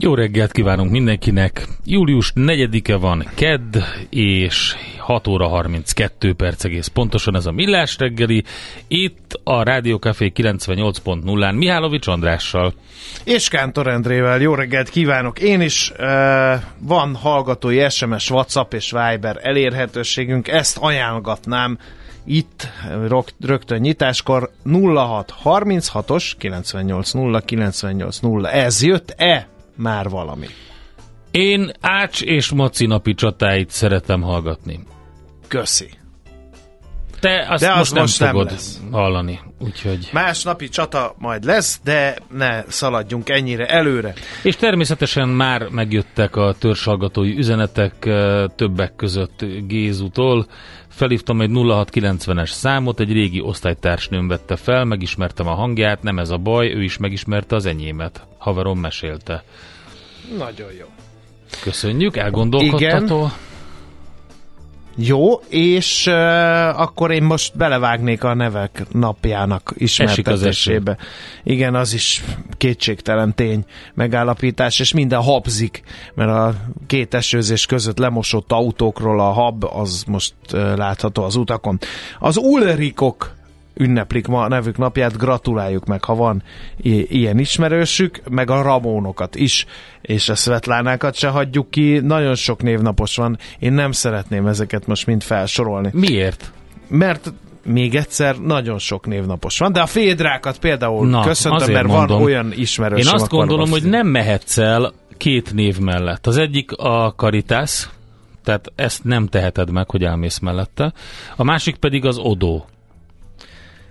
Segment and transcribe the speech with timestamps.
[0.00, 1.66] Jó reggelt kívánunk mindenkinek!
[1.84, 3.76] Július 4-e van kedd,
[4.10, 8.44] és 6 óra 32 perc egész pontosan ez a Millás reggeli.
[8.88, 12.74] Itt a Rádió Café 98.0-án Mihálovics Andrással.
[13.24, 14.40] És Kántor Endrével.
[14.40, 15.38] Jó reggelt kívánok!
[15.38, 16.06] Én is uh,
[16.78, 21.78] van hallgatói SMS, WhatsApp és Viber elérhetőségünk, ezt ajánlgatnám
[22.24, 22.68] itt
[23.40, 24.50] rögtön nyitáskor
[24.94, 28.50] 06 36-os 98 0 98 0.
[28.50, 30.46] Ez jött-e már valami?
[31.30, 34.80] Én Ács és Maci napi csatáit szeretem hallgatni.
[35.48, 35.90] Köszi.
[37.20, 38.80] Te azt De az most nem most nem fogod lesz.
[38.90, 40.08] hallani, úgyhogy...
[40.12, 44.14] Más napi csata majd lesz, de ne szaladjunk ennyire előre.
[44.42, 50.46] És természetesen már megjöttek a törzshallgatói üzenetek, eh, többek között Gézutól.
[50.98, 56.36] Felhívtam egy 0690-es számot, egy régi osztálytársnőm vette fel, megismertem a hangját, nem ez a
[56.36, 58.26] baj, ő is megismerte az enyémet.
[58.38, 59.44] Haverom mesélte.
[60.38, 60.86] Nagyon jó.
[61.62, 63.16] Köszönjük, elgondolkodtató.
[63.16, 63.32] Igen.
[65.00, 66.14] Jó, és uh,
[66.80, 70.96] akkor én most belevágnék a nevek napjának ismertetésébe.
[71.42, 72.24] Igen, az is
[72.56, 73.64] kétségtelen tény
[73.94, 75.82] megállapítás, és minden habzik,
[76.14, 76.54] mert a
[76.86, 81.78] két esőzés között lemosott autókról a hab, az most uh, látható az utakon.
[82.18, 83.36] Az Ulrikok
[83.78, 86.42] ünneplik ma a nevük napját, gratuláljuk meg, ha van
[87.08, 89.66] ilyen ismerősük, meg a Ramónokat is,
[90.00, 95.06] és a Svetlánákat se hagyjuk ki, nagyon sok névnapos van, én nem szeretném ezeket most
[95.06, 96.52] mind felsorolni, Miért?
[96.88, 97.32] mert
[97.64, 102.06] még egyszer nagyon sok névnapos van, de a Fédrákat például Na, köszöntöm, mert mondom.
[102.06, 103.06] van olyan ismerősöm.
[103.06, 106.26] Én azt gondolom, hogy nem mehetsz el két név mellett.
[106.26, 107.88] Az egyik a Caritas,
[108.44, 110.92] tehát ezt nem teheted meg, hogy elmész mellette.
[111.36, 112.66] A másik pedig az Odó.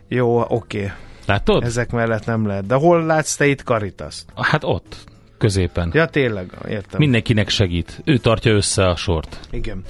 [0.08, 0.92] Jó, oké.
[1.26, 1.64] Látod?
[1.64, 1.70] Ez...
[1.70, 2.66] Ezek mellett nem lehet.
[2.66, 4.26] De hol látsz te itt Karitaszt?
[4.36, 4.96] Hát ott,
[5.38, 5.92] középen.
[5.94, 7.00] Ja, tényleg, értem.
[7.00, 8.02] Mindenkinek segít.
[8.04, 9.40] Ő tartja össze a sort.
[9.52, 9.84] Igen.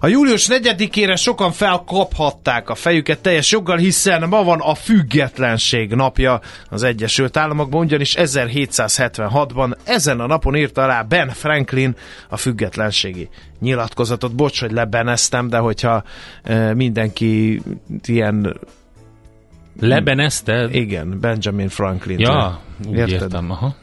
[0.00, 6.40] A július 4-ére sokan felkaphatták a fejüket teljes joggal, hiszen ma van a függetlenség napja
[6.70, 11.96] az Egyesült Államokban, ugyanis 1776-ban ezen a napon írta alá Ben Franklin
[12.28, 13.28] a függetlenségi
[13.60, 14.34] nyilatkozatot.
[14.34, 16.02] Bocs, hogy lebeneztem, de hogyha
[16.42, 17.62] e, mindenki
[18.06, 18.58] ilyen,
[19.80, 20.74] Lebenezted?
[20.74, 22.18] igen, Benjamin Franklin.
[22.18, 23.22] Ja, úgy Érted?
[23.22, 23.50] értem.
[23.50, 23.74] Aha.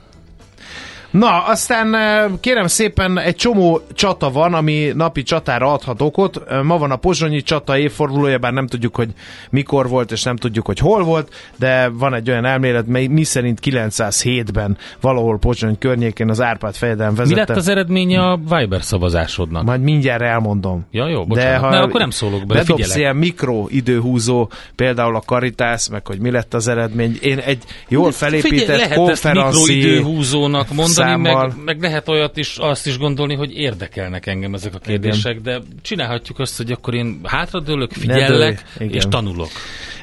[1.13, 1.95] Na, aztán
[2.39, 6.41] kérem szépen egy csomó csata van, ami napi csatára adhat okot.
[6.63, 9.09] Ma van a pozsonyi csata évfordulója, bár nem tudjuk, hogy
[9.49, 13.23] mikor volt, és nem tudjuk, hogy hol volt, de van egy olyan elmélet, mely mi
[13.23, 17.39] szerint 907-ben valahol Pozsony környékén az Árpád fejedelem Mi vezette.
[17.39, 19.63] lett az eredménye a Viber szavazásodnak?
[19.63, 20.85] Majd mindjárt elmondom.
[20.91, 21.61] Ja, jó, bocsánat.
[21.61, 22.97] De ha akkor nem szólok bedobsz figyelek.
[22.97, 27.17] ilyen mikro időhúzó, például a Karitász, meg hogy mi lett az eredmény.
[27.21, 32.97] Én egy jól felépített konferenci mikroidőhúzónak mondani, számmal- meg, meg lehet olyat is, azt is
[32.97, 38.27] gondolni, hogy érdekelnek engem ezek a kérdések, de csinálhatjuk azt, hogy akkor én hátradőlök, figyellek,
[38.29, 38.95] dőlj, igen.
[38.95, 39.49] és tanulok.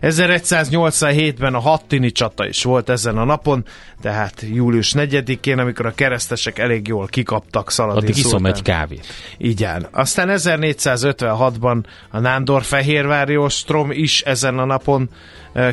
[0.00, 3.64] 1187-ben a Hattini csata is volt ezen a napon,
[4.00, 9.06] tehát július 4-én, amikor a keresztesek elég jól kikaptak Szaladin Addig iszom egy kávét.
[9.36, 9.86] Igen.
[9.90, 15.10] Aztán 1456-ban a Nándor Fehérvári ostrom is ezen a napon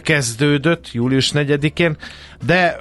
[0.03, 1.97] kezdődött, július 4-én,
[2.45, 2.79] de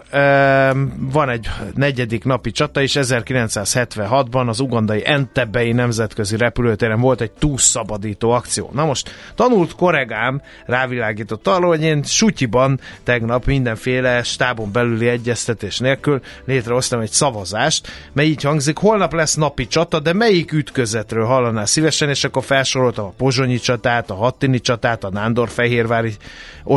[0.98, 8.30] van egy negyedik napi csata is, 1976-ban az ugandai Entebei nemzetközi repülőtéren volt egy túlszabadító
[8.30, 8.70] akció.
[8.72, 16.20] Na most tanult koregám rávilágított arról, hogy én Sutyiban tegnap mindenféle stábon belüli egyeztetés nélkül
[16.44, 22.08] létrehoztam egy szavazást, mely így hangzik, holnap lesz napi csata, de melyik ütközetről hallaná szívesen,
[22.08, 26.14] és akkor felsoroltam a Pozsonyi csatát, a Hattini csatát, a Nándor-Fehérvári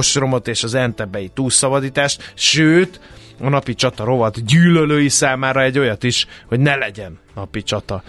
[0.10, 3.00] ostromot és az Entebei túlszabadítást, sőt,
[3.40, 8.04] a napi csata rovat gyűlölői számára egy olyat is, hogy ne legyen napi csata.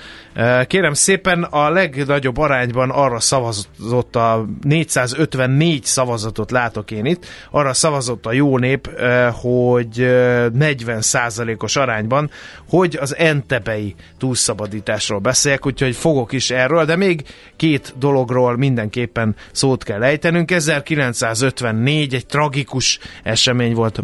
[0.66, 8.26] Kérem szépen, a legnagyobb arányban arra szavazott a 454 szavazatot látok én itt, arra szavazott
[8.26, 8.90] a jó nép,
[9.32, 12.30] hogy 40%-os arányban,
[12.68, 17.22] hogy az entebei túlszabadításról beszéljek, úgyhogy fogok is erről, de még
[17.56, 20.50] két dologról mindenképpen szót kell ejtenünk.
[20.50, 23.98] 1954 egy tragikus esemény volt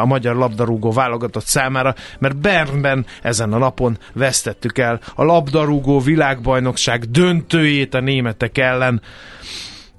[0.00, 6.00] a magyar labdarúgó válogatott számára, mert Bernben ezen a napon vesztett vesztettük el a labdarúgó
[6.00, 9.00] világbajnokság döntőjét a németek ellen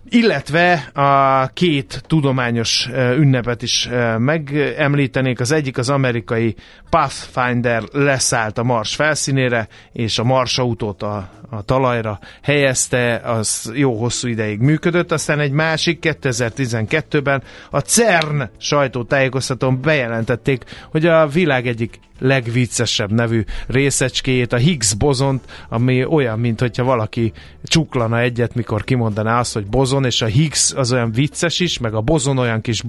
[0.10, 5.40] illetve a két tudományos ünnepet is megemlítenék.
[5.40, 6.56] Az egyik az amerikai
[6.90, 14.00] Pathfinder leszállt a Mars felszínére, és a Mars autót a, a talajra helyezte, az jó
[14.00, 15.12] hosszú ideig működött.
[15.12, 24.54] Aztán egy másik 2012-ben a CERN sajtótájékoztatón bejelentették, hogy a világ egyik legviccesebb nevű részecskéjét,
[24.54, 27.32] a Higgs bozont, ami olyan, mint hogyha valaki
[27.64, 31.94] csuklana egyet, mikor kimondaná azt, hogy bozon, és a Higgs az olyan vicces is, meg
[31.94, 32.84] a bozon olyan kis,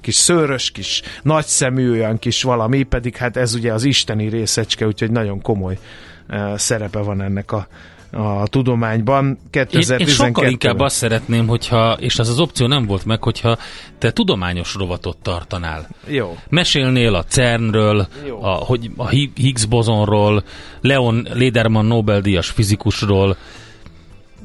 [0.00, 5.10] kis szőrös, kis nagyszemű, olyan kis valami, pedig hát ez ugye az isteni részecske, úgyhogy
[5.10, 5.78] nagyon komoly
[6.28, 7.66] uh, szerepe van ennek a
[8.14, 12.86] a tudományban 2012 én, én sokkal inkább azt szeretném, hogyha, és az az opció nem
[12.86, 13.58] volt meg, hogyha
[13.98, 15.88] te tudományos rovatot tartanál.
[16.06, 16.36] Jó.
[16.48, 18.06] Mesélnél a CERN-ről,
[18.40, 20.44] a, hogy a Higgs bozonról,
[20.80, 23.36] Leon Lederman Nobel-díjas fizikusról,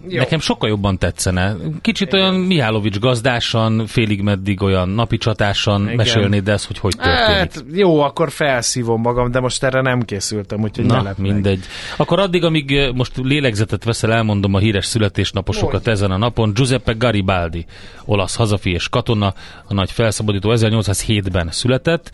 [0.07, 0.18] jó.
[0.18, 1.56] Nekem sokkal jobban tetszene.
[1.81, 2.19] Kicsit Igen.
[2.19, 5.96] olyan Mihálovics gazdásan, félig meddig olyan napi csatásan Igen.
[5.96, 7.38] mesélnéd ezt, hogy hogy történik.
[7.38, 11.66] Hát, jó, akkor felszívom magam, de most erre nem készültem, úgyhogy Na, ne mindegy.
[11.98, 15.88] Akkor addig, amíg eh, most lélegzetet veszel, elmondom a híres születésnaposokat Most.
[15.88, 16.54] ezen a napon.
[16.54, 17.66] Giuseppe Garibaldi,
[18.06, 19.34] olasz hazafi és katona,
[19.68, 22.12] a nagy felszabadító 1807-ben született.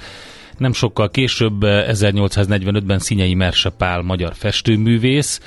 [0.57, 5.39] Nem sokkal később, 1845-ben eh, Szinyei Merse Pál, magyar festőművész,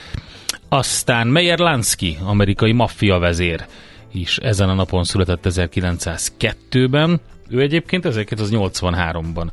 [0.69, 3.67] aztán Meyer Lansky, amerikai maffia vezér
[4.12, 7.20] is ezen a napon született 1902-ben.
[7.49, 9.47] Ő egyébként 1983-ban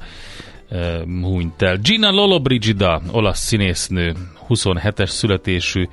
[0.69, 1.77] uh, hunyt el.
[1.77, 4.13] Gina Lollobrigida, olasz színésznő,
[4.49, 5.87] 27-es születésű,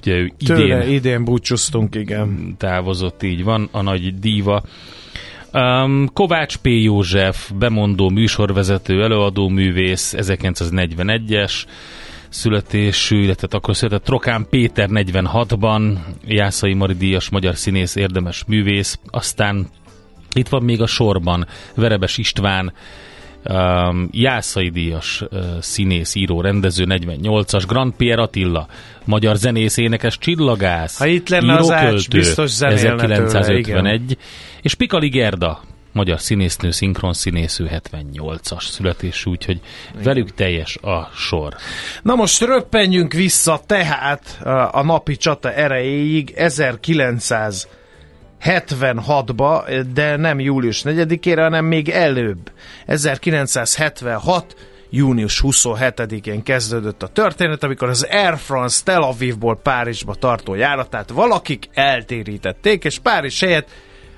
[0.00, 2.54] ugye ő idén, Tőle idén búcsúztunk, igen.
[2.58, 4.62] Távozott, így van, a nagy díva.
[5.52, 6.66] Um, Kovács P.
[6.66, 11.64] József, bemondó műsorvezető, előadó művész, 1941-es,
[12.34, 15.96] születésű, illetve akkor született Trokán Péter 46-ban,
[16.26, 19.66] Jászai Mari Díjas magyar színész, érdemes művész, aztán
[20.32, 22.72] itt van még a sorban Verebes István,
[23.44, 28.66] um, Jászai Díjas uh, színész, író, rendező 48-as, Grand Pierre Attila,
[29.04, 34.00] magyar zenész, énekes, csillagász, ha itt lenne író, az ács, biztos 1951, tőle,
[34.62, 35.60] és Pikali Gerda,
[35.94, 36.70] magyar színésznő,
[37.10, 39.60] színésznő 78-as születésű, úgyhogy
[39.90, 40.02] Igen.
[40.02, 41.54] velük teljes a sor.
[42.02, 44.38] Na most röppenjünk vissza tehát
[44.72, 47.68] a napi csata erejéig 1900
[48.44, 52.50] 76-ba, de nem július 4-ére, hanem még előbb.
[52.86, 54.56] 1976
[54.90, 61.68] június 27-én kezdődött a történet, amikor az Air France Tel Avivból Párizsba tartó járatát valakik
[61.72, 63.68] eltérítették, és Párizs helyett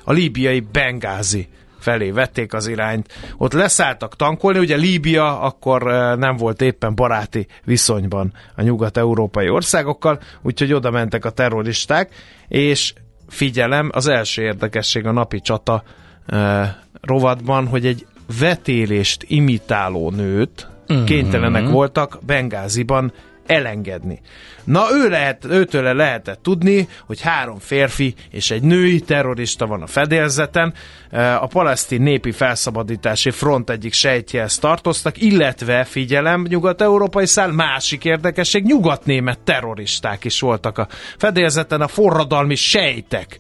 [0.05, 1.49] a líbiai Bengázi
[1.87, 3.13] felé vették az irányt.
[3.37, 5.83] Ott leszálltak tankolni, ugye Líbia akkor
[6.19, 12.15] nem volt éppen baráti viszonyban a nyugat-európai országokkal, úgyhogy oda mentek a terroristák,
[12.49, 12.93] és
[13.29, 15.83] figyelem, az első érdekesség a napi csata
[16.27, 18.07] e, rovatban, hogy egy
[18.39, 21.07] vetélést imitáló nőt uh-huh.
[21.07, 23.13] kénytelenek voltak Bengáziban
[23.47, 24.21] elengedni.
[24.65, 29.87] Na ő lehet, őtőle lehetett tudni, hogy három férfi és egy női terrorista van a
[29.87, 30.75] fedélzeten,
[31.11, 38.65] e, a palesztin népi felszabadítási front egyik sejtjehez tartoztak, illetve figyelem, nyugat-európai szál, másik érdekesség,
[38.65, 43.39] nyugatnémet terroristák is voltak a fedélzeten, a forradalmi sejtek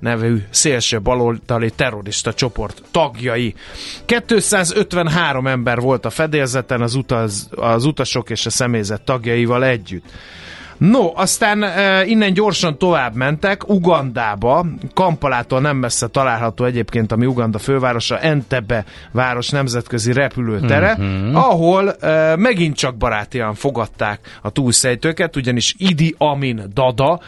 [0.00, 3.54] nevű szélső baloldali terrorista csoport tagjai.
[4.04, 10.04] 253 ember volt a fedélzeten az, utaz, az utasok és a személyzet tagjaival együtt.
[10.80, 17.58] No, aztán e, innen gyorsan tovább mentek Ugandába, Kampalától nem messze található egyébként, ami Uganda
[17.58, 21.36] fővárosa, Entebbe város nemzetközi repülőtere, uh-huh.
[21.36, 27.20] ahol e, megint csak barátian fogadták a túlszejtőket, ugyanis Idi Amin Dada,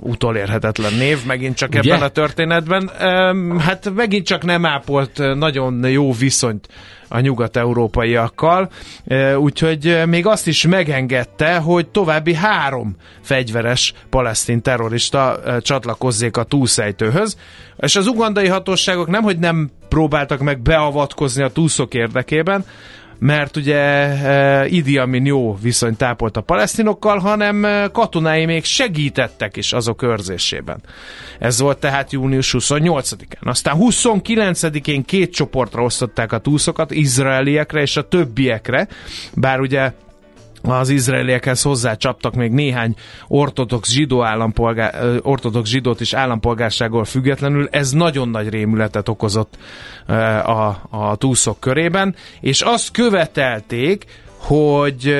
[0.00, 1.78] utolérhetetlen név megint csak Ugye?
[1.92, 2.90] ebben a történetben.
[3.58, 6.68] Hát megint csak nem ápolt nagyon jó viszonyt
[7.08, 8.70] a nyugat-európaiakkal,
[9.36, 17.36] úgyhogy még azt is megengedte, hogy további három fegyveres palesztin terrorista csatlakozzék a túlszejtőhöz,
[17.76, 22.64] és az ugandai hatóságok nemhogy nem próbáltak meg beavatkozni a túszok érdekében,
[23.20, 29.56] mert ugye e, Idi Amin jó viszonyt tápolt a palesztinokkal, hanem e, katonái még segítettek
[29.56, 30.82] is azok őrzésében.
[31.38, 33.40] Ez volt tehát június 28-án.
[33.40, 38.88] Aztán 29-én két csoportra osztották a túszokat, izraeliekre és a többiekre,
[39.34, 39.92] bár ugye
[40.62, 42.94] az izraeliekhez hozzácsaptak még néhány
[43.28, 47.68] ortodox zsidó állampolgár, ortodox zsidót is állampolgársággal függetlenül.
[47.70, 49.58] Ez nagyon nagy rémületet okozott
[50.44, 54.04] a, a túszok körében, és azt követelték,
[54.36, 55.16] hogy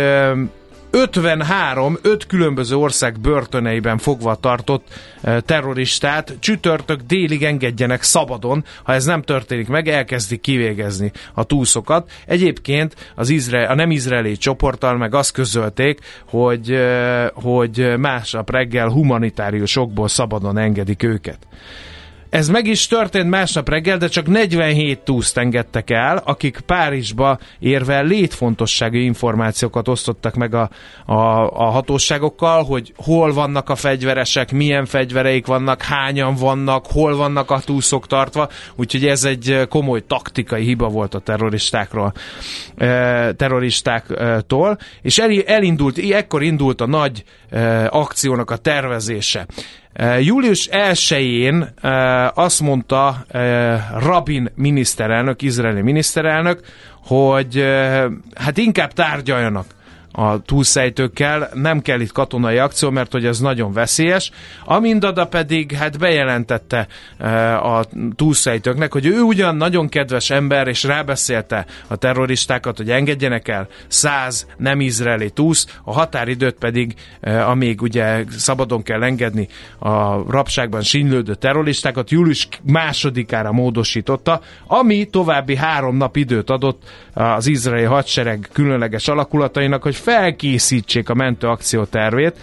[0.91, 4.87] 53, 5 különböző ország börtöneiben fogva tartott
[5.21, 12.11] eh, terroristát csütörtök délig engedjenek szabadon, ha ez nem történik meg, elkezdik kivégezni a túszokat.
[12.27, 18.89] Egyébként az izrael, a nem izraeli csoporttal meg azt közölték, hogy, eh, hogy másnap reggel
[18.89, 21.39] humanitáriusokból szabadon engedik őket.
[22.31, 28.01] Ez meg is történt másnap reggel, de csak 47 túszt engedtek el, akik Párizsba érve
[28.01, 30.71] létfontosságú információkat osztottak meg a,
[31.07, 31.15] a,
[31.51, 37.61] a hatóságokkal, hogy hol vannak a fegyveresek, milyen fegyvereik vannak, hányan vannak, hol vannak a
[37.61, 42.13] túszok tartva, úgyhogy ez egy komoly taktikai hiba volt a terroristákról,
[43.37, 47.25] terroristáktól, és elindult, ekkor indult a nagy
[47.89, 49.47] akciónak a tervezése.
[50.21, 51.75] Július 1-én
[52.35, 53.25] azt mondta
[53.99, 56.61] Rabin miniszterelnök, izraeli miniszterelnök,
[57.07, 57.65] hogy
[58.35, 59.67] hát inkább tárgyaljanak
[60.12, 64.31] a túlszejtőkkel, nem kell itt katonai akció, mert hogy ez nagyon veszélyes.
[64.64, 66.87] Amindada pedig hát bejelentette
[67.19, 67.85] e, a
[68.17, 74.47] túlszejtőknek, hogy ő ugyan nagyon kedves ember, és rábeszélte a terroristákat, hogy engedjenek el száz
[74.57, 79.49] nem izraeli túsz, a határidőt pedig, e, amíg ugye szabadon kell engedni
[79.79, 86.83] a rabságban sinylődő terroristákat, július másodikára módosította, ami további három nap időt adott
[87.21, 92.35] az izraeli hadsereg különleges alakulatainak, hogy felkészítsék a mentőakció tervét.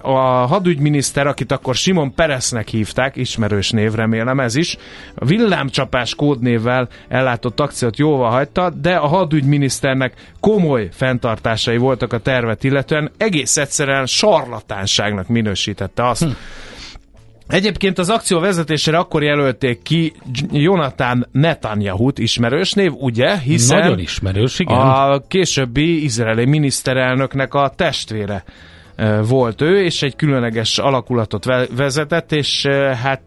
[0.00, 4.76] A hadügyminiszter, akit akkor Simon Peresznek hívták, ismerős név remélem ez is,
[5.14, 13.10] villámcsapás kódnévvel ellátott akciót jóval hagyta, de a hadügyminiszternek komoly fenntartásai voltak a tervet illetően,
[13.16, 16.30] egész egyszerűen sarlatánságnak minősítette azt, hm
[17.48, 20.12] Egyébként az akció vezetésére akkor jelölték ki
[20.50, 23.38] Jonathan Netanyahu-t, ismerős név, ugye?
[23.38, 24.76] Hiszen Nagyon ismerős, igen.
[24.76, 28.44] A későbbi izraeli miniszterelnöknek a testvére
[29.28, 31.44] volt ő, és egy különleges alakulatot
[31.76, 32.66] vezetett, és
[33.02, 33.22] hát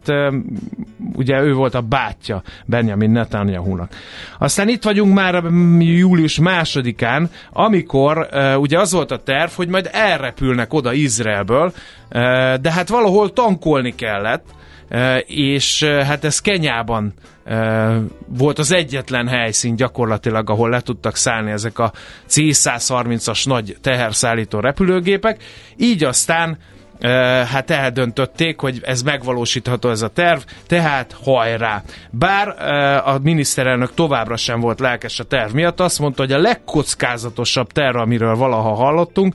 [1.14, 3.92] ugye ő volt a bátyja Benjamin Netanyahu-nak.
[4.38, 5.42] Aztán itt vagyunk már
[5.78, 11.72] július másodikán, amikor ugye az volt a terv, hogy majd elrepülnek oda Izraelből,
[12.60, 14.44] de hát valahol tankolni kellett,
[15.26, 17.12] és hát ez Kenyában
[18.26, 21.92] volt az egyetlen helyszín gyakorlatilag, ahol le tudtak szállni ezek a
[22.26, 25.42] C-130-as nagy teherszállító repülőgépek,
[25.76, 26.58] így aztán
[27.46, 31.82] hát eldöntötték, hogy ez megvalósítható ez a terv, tehát hajrá.
[32.10, 32.48] Bár
[33.08, 37.96] a miniszterelnök továbbra sem volt lelkes a terv miatt, azt mondta, hogy a legkockázatosabb terv,
[37.96, 39.34] amiről valaha hallottunk,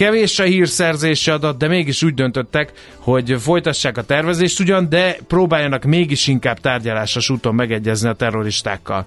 [0.00, 5.84] Kevés a hírszerzési adat, de mégis úgy döntöttek, hogy folytassák a tervezést ugyan, de próbáljanak
[5.84, 9.06] mégis inkább tárgyalásos úton megegyezni a terroristákkal.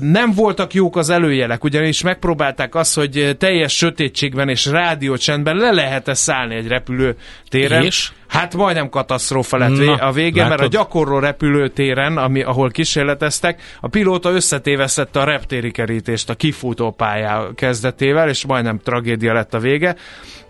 [0.00, 6.14] Nem voltak jók az előjelek, ugyanis megpróbálták azt, hogy teljes sötétségben és rádiócsendben le lehet-e
[6.14, 7.82] szállni egy repülőtéren.
[7.82, 8.12] És?
[8.28, 10.58] Hát majdnem katasztrófa lett Na, a vége, látod?
[10.58, 16.90] mert a gyakorló repülőtéren, ami, ahol kísérleteztek, a pilóta összetévesztette a reptéri kerítést a kifutó
[16.90, 19.96] pályá kezdetével, és majdnem tragédia lett a vége.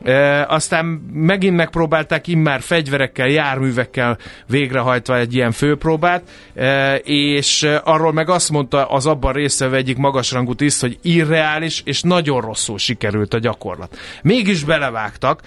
[0.05, 6.23] E, aztán megint megpróbálták immár fegyverekkel, járművekkel végrehajtva egy ilyen főpróbát,
[6.55, 12.03] e, és arról meg azt mondta az abban résztvevő egyik magasrangú tiszt, hogy irreális és
[12.03, 13.99] nagyon rosszul sikerült a gyakorlat.
[14.23, 15.41] Mégis belevágtak.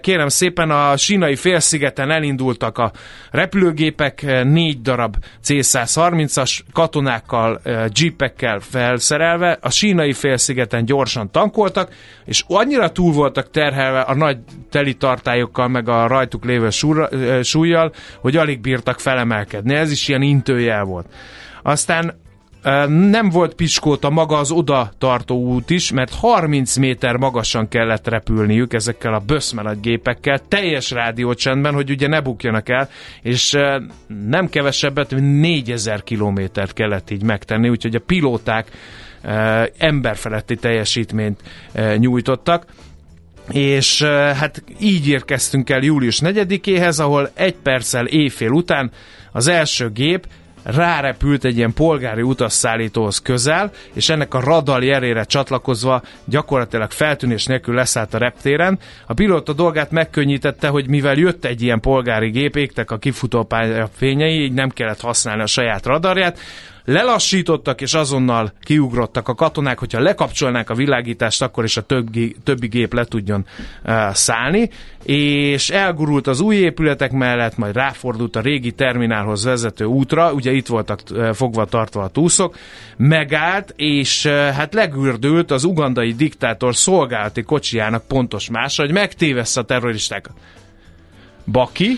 [0.00, 2.92] Kérem szépen, a sínai félszigeten elindultak a
[3.30, 7.60] repülőgépek, négy darab C-130-as katonákkal,
[7.94, 11.92] jeepekkel felszerelve, a sínai félszigeten gyorsan tankoltak,
[12.24, 14.38] és annyira túl voltak terhelve a nagy
[14.70, 16.68] telitartályokkal, meg a rajtuk lévő
[17.42, 19.74] súlyjal, hogy alig bírtak felemelkedni.
[19.74, 21.06] Ez is ilyen intőjel volt.
[21.62, 22.22] Aztán
[22.88, 28.72] nem volt piskóta maga az oda tartó út is, mert 30 méter magasan kellett repülniük
[28.72, 32.88] ezekkel a böszmelat gépekkel, teljes rádiócsendben, hogy ugye ne bukjanak el,
[33.22, 33.56] és
[34.28, 38.70] nem kevesebbet, mint 4000 kilométert kellett így megtenni, úgyhogy a pilóták
[39.78, 41.42] emberfeletti teljesítményt
[41.96, 42.64] nyújtottak.
[43.50, 48.90] És hát így érkeztünk el július 4-éhez, ahol egy perccel éjfél után
[49.32, 50.26] az első gép
[50.64, 57.74] rárepült egy ilyen polgári utasszállítóhoz közel, és ennek a radal jerére csatlakozva gyakorlatilag feltűnés nélkül
[57.74, 58.78] leszállt a reptéren.
[59.06, 64.42] A pilóta dolgát megkönnyítette, hogy mivel jött egy ilyen polgári gép, égtek a kifutópálya fényei,
[64.42, 66.38] így nem kellett használni a saját radarját,
[66.84, 72.66] lelassítottak, és azonnal kiugrottak a katonák, hogyha lekapcsolnák a világítást, akkor is a többi, többi
[72.66, 73.46] gép le tudjon
[73.84, 74.70] uh, szállni,
[75.02, 80.66] és elgurult az új épületek mellett, majd ráfordult a régi terminálhoz vezető útra, ugye itt
[80.66, 82.56] voltak uh, fogva tartva a túszok,
[82.96, 89.64] megállt, és uh, hát legürdült az ugandai diktátor szolgálati kocsijának pontos más, hogy megtévessze a
[89.64, 90.32] terroristákat.
[91.46, 91.96] Baki,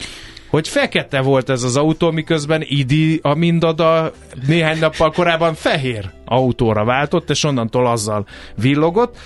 [0.56, 4.12] hogy fekete volt ez az autó, miközben Idi a mindada
[4.46, 9.16] néhány nappal korábban fehér autóra váltott, és onnantól azzal villogott.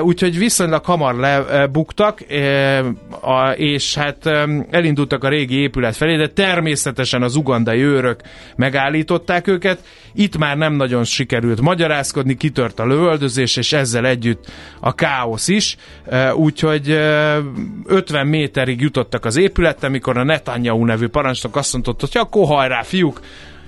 [0.00, 2.20] Úgyhogy viszonylag hamar lebuktak,
[3.56, 4.26] és hát
[4.70, 8.20] elindultak a régi épület felé, de természetesen az ugandai őrök
[8.56, 9.84] megállították őket.
[10.14, 14.44] Itt már nem nagyon sikerült magyarázkodni, kitört a lövöldözés, és ezzel együtt
[14.80, 15.76] a káosz is.
[16.34, 22.46] Úgyhogy 50 méterig jutottak az épülettel, mikor a Netanyahu nevű parancsnok azt mondta, hogy akkor
[22.46, 23.20] hajrá, fiúk,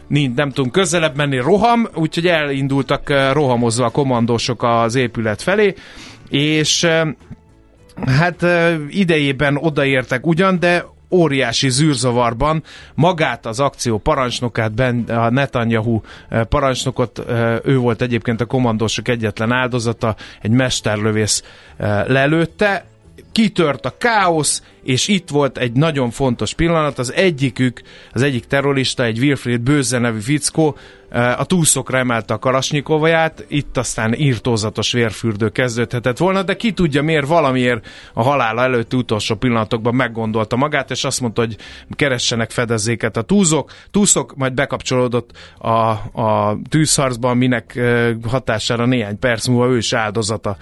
[0.09, 5.75] nem tudunk közelebb menni, roham, úgyhogy elindultak eh, rohamozva a kommandósok az épület felé,
[6.29, 7.07] és eh,
[8.07, 12.63] hát eh, idejében odaértek ugyan, de óriási zűrzavarban
[12.95, 16.01] magát az akció parancsnokát, ben, a Netanyahu
[16.49, 17.23] parancsnokot,
[17.65, 21.43] ő volt egyébként a kommandósok egyetlen áldozata, egy mesterlövész
[22.07, 22.85] lelőtte,
[23.37, 27.81] kitört a káosz, és itt volt egy nagyon fontos pillanat, az egyikük,
[28.13, 30.77] az egyik terrorista, egy Wilfried Bőze nevű fickó,
[31.37, 37.27] a túlszokra emelte a kalasnyikovaját, itt aztán írtózatos vérfürdő kezdődhetett volna, de ki tudja miért
[37.27, 41.57] valamiért a halála előtti utolsó pillanatokban meggondolta magát, és azt mondta, hogy
[41.91, 43.73] keressenek fedezéket a túzok.
[43.91, 45.71] Túszok majd bekapcsolódott a,
[46.21, 47.81] a tűzharcban, minek
[48.29, 50.57] hatására néhány perc múlva ő is áldozata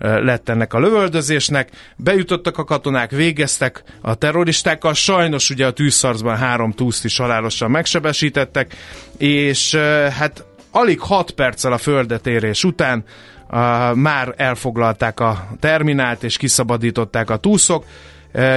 [0.00, 1.68] lett ennek a lövöldözésnek.
[1.96, 8.76] Bejutottak a katonák, végeztek a terroristákkal, sajnos ugye a tűzszarcban három túszt is halálosan megsebesítettek,
[9.18, 9.74] és
[10.18, 13.04] hát alig 6 perccel a földetérés után uh,
[13.94, 17.84] már elfoglalták a terminált és kiszabadították a túszok.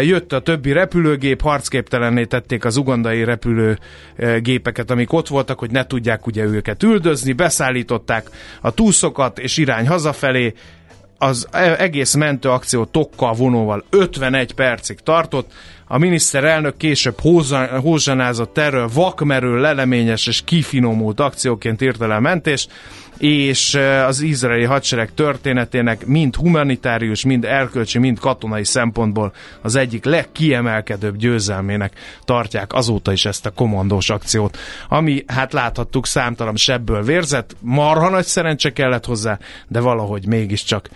[0.02, 6.28] Jött a többi repülőgép, harcképtelenné tették az ugandai repülőgépeket, amik ott voltak, hogy ne tudják
[6.28, 8.30] ugye őket üldözni, beszállították
[8.62, 10.54] a túszokat, és irány hazafelé,
[11.24, 15.52] az e- egész mentőakció tokkal vonóval 51 percig tartott,
[15.88, 17.20] a miniszterelnök később
[17.82, 22.72] hózsanázott erről vakmerő, leleményes és kifinomult akcióként írta le a mentést,
[23.18, 31.18] és az izraeli hadsereg történetének mind humanitárius, mind erkölcsi, mind katonai szempontból az egyik legkiemelkedőbb
[31.18, 31.94] győzelmének
[32.26, 34.58] tartják azóta is ezt a komandós akciót,
[34.90, 40.90] ami hát láthattuk számtalan sebből vérzett, marha nagy szerencse kellett hozzá, de valahogy mégiscsak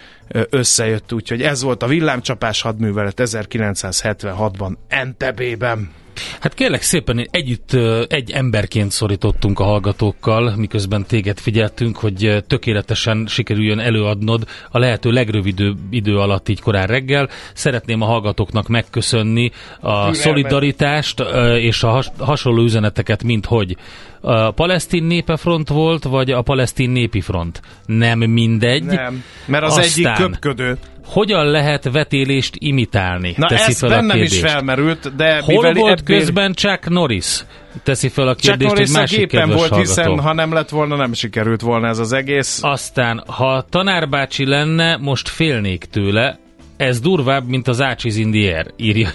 [0.50, 5.92] összejött, úgyhogy ez volt a villámcsapás hadművelet 1976-ban Entebében.
[6.40, 7.74] Hát kérlek szépen, együtt
[8.08, 15.78] egy emberként szorítottunk a hallgatókkal, miközben téged figyeltünk, hogy tökéletesen sikerüljön előadnod a lehető legrövidebb
[15.90, 17.30] idő alatt így korán reggel.
[17.54, 21.24] Szeretném a hallgatóknak megköszönni a szolidaritást
[21.60, 23.78] és a has- hasonló üzeneteket, mint hogy
[24.22, 27.62] a palesztin népe front volt, vagy a palesztin népi front?
[27.86, 28.84] Nem mindegy.
[28.84, 30.78] Nem, mert az Aztán, egyik köpködő
[31.08, 33.34] hogyan lehet vetélést imitálni?
[33.38, 36.18] Na teszi ez fel bennem a is felmerült, de Hol mivel volt ebből...
[36.18, 37.46] közben Chuck Norris?
[37.84, 39.78] Teszi fel a kérdést, Chuck Norris egy másik a volt, hallgató.
[39.78, 42.60] hiszen ha nem lett volna, nem sikerült volna ez az egész.
[42.62, 46.40] Aztán, ha tanárbácsi lenne, most félnék tőle,
[46.78, 49.10] Ez durvább, mint az Ácsiz Indier, írja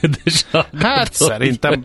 [0.00, 0.46] kérdés.
[0.78, 1.84] Hát szerintem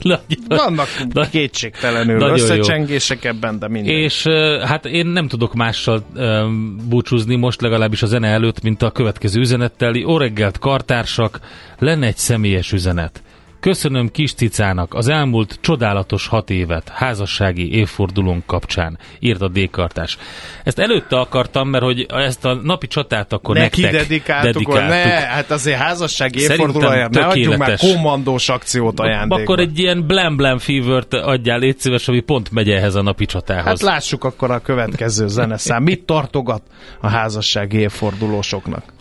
[0.00, 3.30] nagy, vannak nagy, kétségtelenül nagyon összecsengések jó.
[3.30, 3.94] ebben, de minden.
[3.94, 4.26] És
[4.64, 9.40] hát én nem tudok mással um, búcsúzni most legalábbis a zene előtt, mint a következő
[9.40, 9.94] üzenettel.
[10.06, 11.40] Ó reggelt, kartársak,
[11.78, 13.22] lenne egy személyes üzenet.
[13.60, 20.18] Köszönöm kis cicának az elmúlt csodálatos hat évet házassági évfordulónk kapcsán, írt a Dékartás.
[20.64, 24.52] Ezt előtte akartam, mert hogy ezt a napi csatát akkor Neki nektek dedikáltuk.
[24.52, 24.88] dedikáltuk.
[24.88, 29.42] Ne, hát azért házassági évfordulóját ne adjunk már kommandós akciót ajándékba.
[29.42, 33.64] Akkor egy ilyen blam fever adjál, légy szíves, ami pont megy ehhez a napi csatához.
[33.64, 35.82] Hát lássuk akkor a következő zeneszám.
[35.82, 36.62] Mit tartogat
[37.00, 38.94] a házassági évfordulósoknak?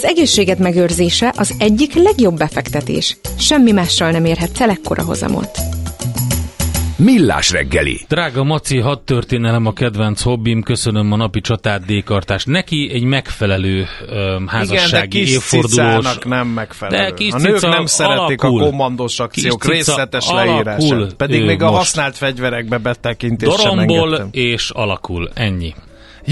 [0.00, 3.16] Az egészséged megőrzése az egyik legjobb befektetés.
[3.38, 5.58] Semmi mással nem érhet el ekkora hozamot.
[6.96, 8.00] Millás reggeli.
[8.08, 12.46] Drága Maci, hadd történelem a kedvenc hobbim, köszönöm a napi csatát dékartást.
[12.46, 13.86] Neki egy megfelelő
[14.36, 16.18] um, házassági Igen, de évfordulós.
[16.24, 17.04] nem megfelelő.
[17.04, 18.62] De kis a nők nem szeretik alakul.
[18.62, 21.14] a kommandós akciók részletes leírását.
[21.14, 25.74] Pedig még a használt fegyverekbe betekintés Doromból és alakul, ennyi.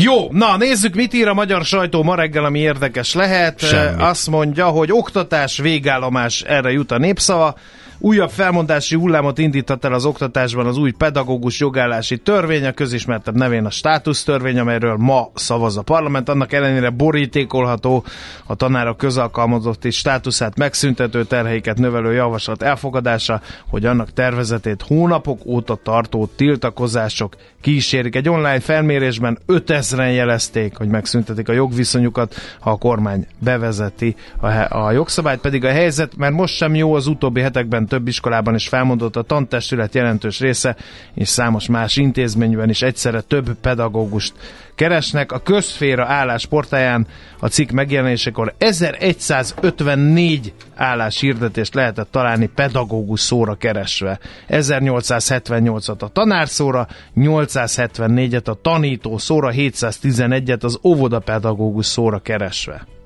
[0.00, 3.58] Jó, na nézzük, mit ír a magyar sajtó ma reggel, ami érdekes lehet.
[3.58, 4.02] Semmi.
[4.02, 7.56] Azt mondja, hogy oktatás, végállomás, erre jut a népszava.
[8.00, 13.64] Újabb felmondási hullámot indított el az oktatásban az új pedagógus jogállási törvény, a közismertebb nevén
[13.64, 16.28] a státusztörvény, amelyről ma szavaz a parlament.
[16.28, 18.04] Annak ellenére borítékolható
[18.46, 26.30] a tanárok közalkalmazotti státuszát megszüntető terheiket növelő javaslat elfogadása, hogy annak tervezetét hónapok óta tartó
[26.36, 28.16] tiltakozások kísérik.
[28.16, 34.92] Egy online felmérésben 5000-en jelezték, hogy megszüntetik a jogviszonyukat, ha a kormány bevezeti a, a
[34.92, 39.16] jogszabályt, pedig a helyzet, mert most sem jó az utóbbi hetekben több iskolában is felmondott
[39.16, 40.76] a tantestület jelentős része,
[41.14, 44.32] és számos más intézményben is egyszerre több pedagógust
[44.74, 45.32] keresnek.
[45.32, 47.06] A közféra állás portáján
[47.40, 54.18] a cikk megjelenésekor 1154 állás hirdetést lehetett találni pedagógus szóra keresve.
[54.48, 62.97] 1878-at a tanár szóra, 874-et a tanító szóra, 711-et az óvodapedagógus szóra keresve.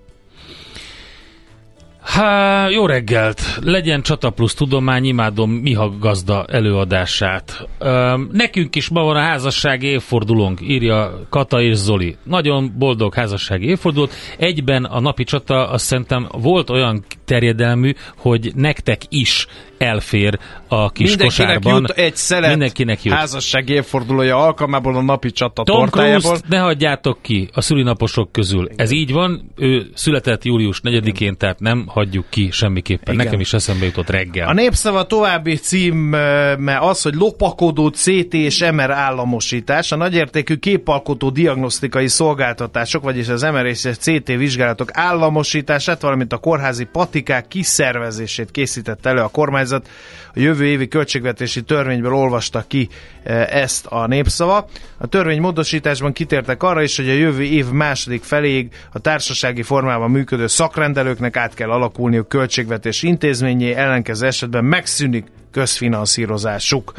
[2.05, 3.41] Há, jó reggelt!
[3.61, 7.69] Legyen Csata Plusz Tudomány, imádom Miha Gazda előadását.
[7.85, 12.17] Üm, nekünk is ma van a házassági évfordulónk, írja Kata és Zoli.
[12.23, 14.13] Nagyon boldog házassági évfordulót.
[14.39, 19.47] Egyben a napi csata azt szerintem volt olyan terjedelmű, hogy nektek is
[19.83, 21.81] elfér a kis Mindenkinek kosárban.
[21.81, 23.15] jut egy szelet Mindenkinek jut.
[23.15, 26.39] házasság évfordulója alkalmából a napi csata Tom tortájából.
[26.49, 28.65] ne hagyjátok ki a szülinaposok közül.
[28.65, 28.77] Igen.
[28.79, 33.15] Ez így van, ő született július 4-én, tehát nem hagyjuk ki semmiképpen.
[33.15, 33.25] Igen.
[33.27, 34.49] Nekem is eszembe jutott reggel.
[34.49, 42.09] A népszava további címe az, hogy lopakodó CT és MR államosítás, a nagyértékű képalkotó diagnosztikai
[42.09, 49.21] szolgáltatások, vagyis az MR és CT vizsgálatok államosítását, valamint a kórházi patikák kiszervezését készített elő
[49.21, 49.89] a kormányzat kormányzat
[50.35, 52.89] a jövő évi költségvetési törvényből olvasta ki
[53.23, 54.69] e, ezt a népszava.
[54.99, 60.11] A törvény módosításban kitértek arra is, hogy a jövő év második feléig a társasági formában
[60.11, 66.93] működő szakrendelőknek át kell alakulni a költségvetési intézményé, ellenkező esetben megszűnik közfinanszírozásuk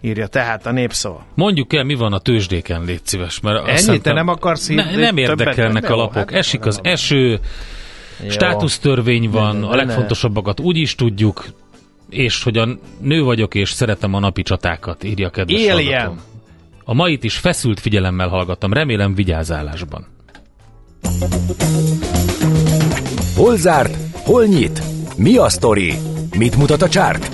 [0.00, 1.24] írja tehát a népszava.
[1.34, 3.40] Mondjuk el, mi van a tőzsdéken, légy szíves.
[3.40, 6.14] Mert Ennyi, te nem akarsz ne, Nem érdekelnek a lapok.
[6.14, 7.40] Hát Esik az eső,
[8.28, 11.44] státusztörvény van, a legfontosabbakat úgy is tudjuk,
[12.10, 12.68] és hogy a
[13.00, 16.20] nő vagyok, és szeretem a napi csatákat, írja a kedves Éljen!
[16.84, 20.06] A mait is feszült figyelemmel hallgattam, remélem vigyázálásban.
[23.36, 23.96] Hol zárt?
[24.24, 24.82] Hol nyit?
[25.16, 25.92] Mi a sztori?
[26.36, 27.30] Mit mutat a csárt?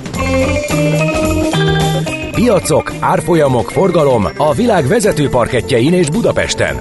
[2.35, 6.77] Piacok, árfolyamok, forgalom a világ vezető parketjein és Budapesten.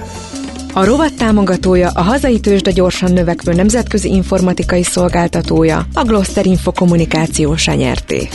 [0.75, 7.55] A rovat támogatója a hazai tőzsde gyorsan növekvő nemzetközi informatikai szolgáltatója, a Gloster Info kommunikáció
[7.65, 8.27] nyerté.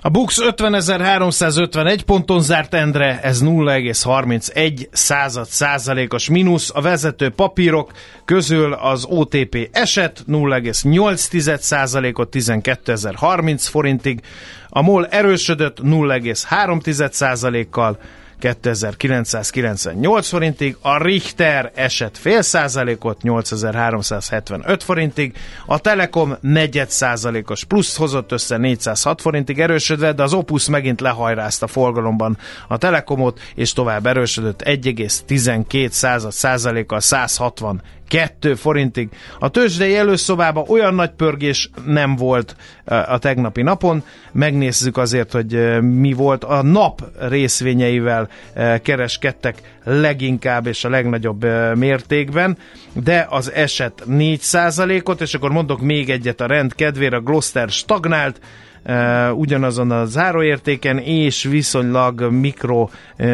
[0.00, 6.70] A Bux 50.351 ponton zárt Endre, ez 0,31 század százalékos mínusz.
[6.74, 7.92] A vezető papírok
[8.24, 14.20] közül az OTP eset 0,8 százalékot 12.030 forintig,
[14.68, 17.98] a MOL erősödött 0,3 százalékkal
[18.38, 28.32] 2998 forintig, a Richter esett fél százalékot 8375 forintig, a Telekom negyed százalékos plusz hozott
[28.32, 34.62] össze 406 forintig erősödve, de az Opus megint lehajrázta forgalomban a Telekomot, és tovább erősödött
[34.64, 39.08] 1,12 század százalékkal 160 2 forintig.
[39.38, 44.04] A tőzsdei előszobában olyan nagy pörgés nem volt a tegnapi napon.
[44.32, 46.44] Megnézzük azért, hogy mi volt.
[46.44, 48.28] A nap részvényeivel
[48.82, 52.58] kereskedtek leginkább és a legnagyobb mértékben,
[52.92, 58.40] de az eset 4%-ot, és akkor mondok még egyet a rend kedvére, a Gloster stagnált,
[59.34, 62.88] ugyanazon a záróértéken, és viszonylag mikro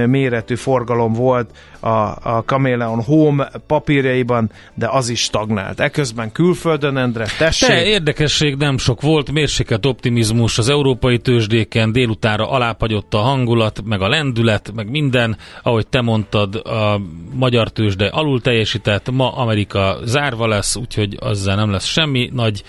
[0.07, 1.89] méretű forgalom volt a,
[2.23, 5.81] a Chameleon Home papírjaiban, de az is stagnált.
[5.81, 7.69] Eközben külföldön, Endre, tessék!
[7.69, 14.01] Te, érdekesség nem sok volt, mérsékelt optimizmus az európai tőzsdéken, délutára alápagyott a hangulat, meg
[14.01, 17.01] a lendület, meg minden, ahogy te mondtad, a
[17.33, 22.63] magyar tőzsde alul teljesített, ma Amerika zárva lesz, úgyhogy azzal nem lesz semmi nagy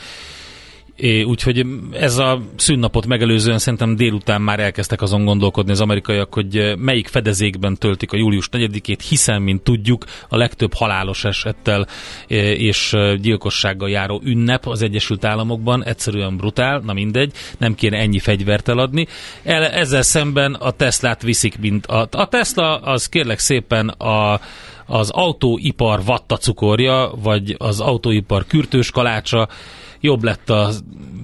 [0.98, 6.74] É, úgyhogy ez a szünnapot megelőzően szerintem délután már elkezdtek azon gondolkodni az amerikaiak, hogy
[6.78, 11.88] melyik fedezékben töltik a július 4-ét, hiszen, mint tudjuk, a legtöbb halálos esettel
[12.58, 18.68] és gyilkossággal járó ünnep az Egyesült Államokban egyszerűen brutál, na mindegy, nem kéne ennyi fegyvert
[18.68, 19.08] eladni.
[19.44, 24.40] El, ezzel szemben a Teslát viszik, mint a, a Tesla az kérlek szépen a
[24.88, 29.48] az autóipar vattacukorja, vagy az autóipar kürtős kalácsa,
[30.00, 30.70] jobb lett a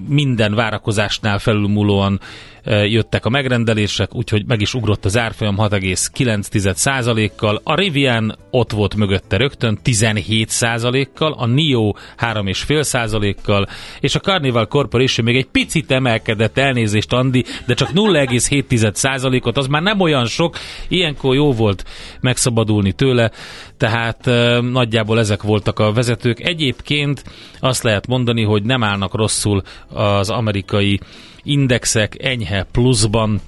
[0.08, 2.20] minden várakozásnál felülmúlóan
[2.65, 7.62] jöttek a megrendelések, úgyhogy meg is ugrott az árfolyam 6,9%-kal.
[7.63, 13.67] A Rivian ott volt mögötte rögtön 17%-kal, a NIO 3,5%-kal,
[14.00, 19.82] és a Carnival Corporation még egy picit emelkedett elnézést, Andi, de csak 0,7%-ot, az már
[19.82, 21.86] nem olyan sok, ilyenkor jó volt
[22.19, 23.32] megszabadulni tőle,
[23.78, 24.26] tehát
[24.62, 26.39] nagyjából ezek voltak a vezetők.
[26.39, 27.24] Egyébként
[27.60, 29.62] azt lehet mondani, hogy nem állnak rosszul
[29.93, 31.00] az amerikai
[31.44, 33.42] indexek enyhe pluszban,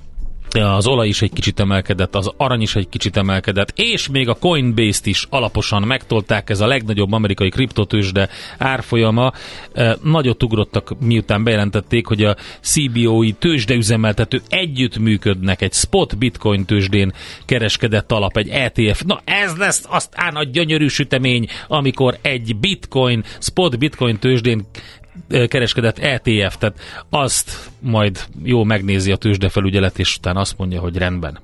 [0.60, 4.34] az olaj is egy kicsit emelkedett, az arany is egy kicsit emelkedett, és még a
[4.34, 9.32] Coinbase-t is alaposan megtolták, ez a legnagyobb amerikai kriptotősde árfolyama.
[9.74, 17.14] E, nagyot ugrottak, miután bejelentették, hogy a CBOI tőzsdeüzemeltető együttműködnek egy spot bitcoin tőzsdén
[17.46, 19.02] kereskedett alap, egy ETF.
[19.02, 24.66] Na ez lesz aztán a gyönyörű sütemény, amikor egy bitcoin, spot bitcoin tőzsdén
[25.48, 31.40] kereskedett ETF, tehát azt majd jó megnézi a tőzsdefelügyelet, és utána azt mondja, hogy rendben.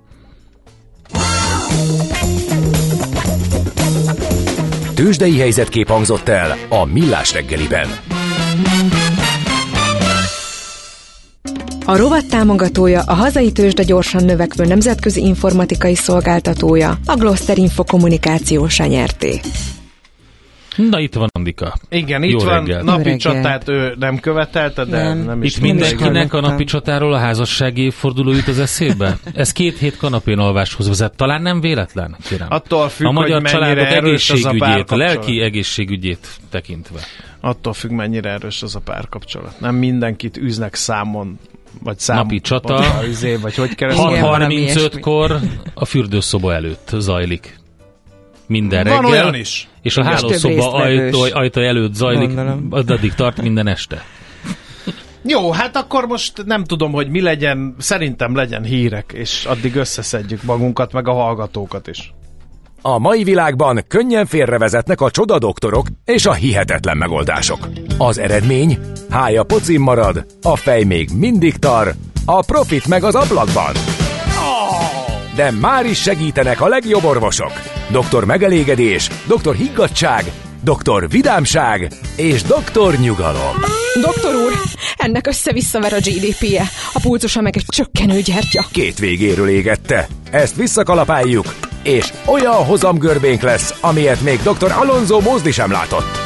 [4.93, 7.87] Tőzsdei helyzetkép hangzott el a Millás reggeliben.
[11.85, 18.79] A rovat támogatója a hazai tőzsde gyorsan növekvő nemzetközi informatikai szolgáltatója, a Gloster Info kommunikációs
[18.79, 19.39] nyerté.
[20.87, 21.73] Na itt van Andika.
[21.89, 22.83] Igen, itt Jó van reggelt.
[22.83, 27.17] napi csatát ő nem követelte, de nem, nem is Itt mindenkinek a napi csatáról a
[27.17, 29.17] házassági évforduló jut az eszébe?
[29.33, 31.15] Ez két hét kanapén alváshoz vezet.
[31.15, 32.15] Talán nem véletlen?
[32.29, 32.47] Kérem.
[32.49, 36.99] Attól függ, a magyar hogy családok egészségügyét, a lelki egészségügyét tekintve.
[37.39, 39.59] Attól függ, mennyire erős az a párkapcsolat.
[39.59, 41.39] Nem mindenkit űznek számon
[41.83, 45.39] vagy szám, napi csata, vagy, izé, vagy hogy 6.35-kor
[45.73, 47.59] a fürdőszoba előtt zajlik
[48.49, 49.09] minden Van reggel.
[49.09, 49.67] olyan is.
[49.81, 52.37] És a hálószoba ajtó, ajtó előtt zajlik,
[52.69, 54.03] addig tart minden este.
[55.23, 60.43] Jó, hát akkor most nem tudom, hogy mi legyen, szerintem legyen hírek, és addig összeszedjük
[60.43, 62.13] magunkat, meg a hallgatókat is.
[62.81, 67.69] A mai világban könnyen félrevezetnek a csodadoktorok és a hihetetlen megoldások.
[67.97, 68.77] Az eredmény?
[69.09, 71.93] Hája pocim marad, a fej még mindig tar,
[72.25, 73.98] a profit meg az ablakban
[75.39, 77.51] de már is segítenek a legjobb orvosok.
[77.91, 80.31] Doktor megelégedés, doktor higgadság,
[80.63, 83.55] doktor vidámság és doktor nyugalom.
[84.01, 84.53] Doktor úr,
[84.97, 88.65] ennek össze-visszaver a GDP-je, a pulcosa meg egy csökkenő gyertya.
[88.71, 90.07] Két végéről égette.
[90.31, 94.71] Ezt visszakalapáljuk, és olyan hozamgörbénk lesz, amilyet még dr.
[94.71, 96.17] Alonso Mózdi sem látott.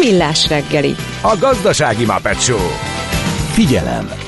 [0.00, 0.94] Millás reggeli.
[1.20, 2.68] A gazdasági Muppet Show.
[3.52, 4.27] Figyelem!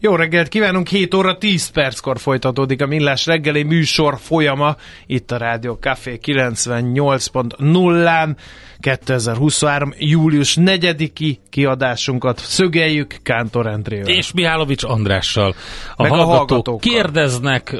[0.00, 5.36] Jó reggelt kívánunk, 7 óra 10 perckor folytatódik a Millás reggeli műsor folyama itt a
[5.36, 8.36] Rádió Café 98.0-án.
[8.80, 9.94] 2023.
[9.98, 14.14] július 4-i kiadásunkat szögeljük Kántor Endrével.
[14.14, 15.54] És Mihálovics Andrással.
[15.94, 17.76] A Meg hallgatók a kérdeznek,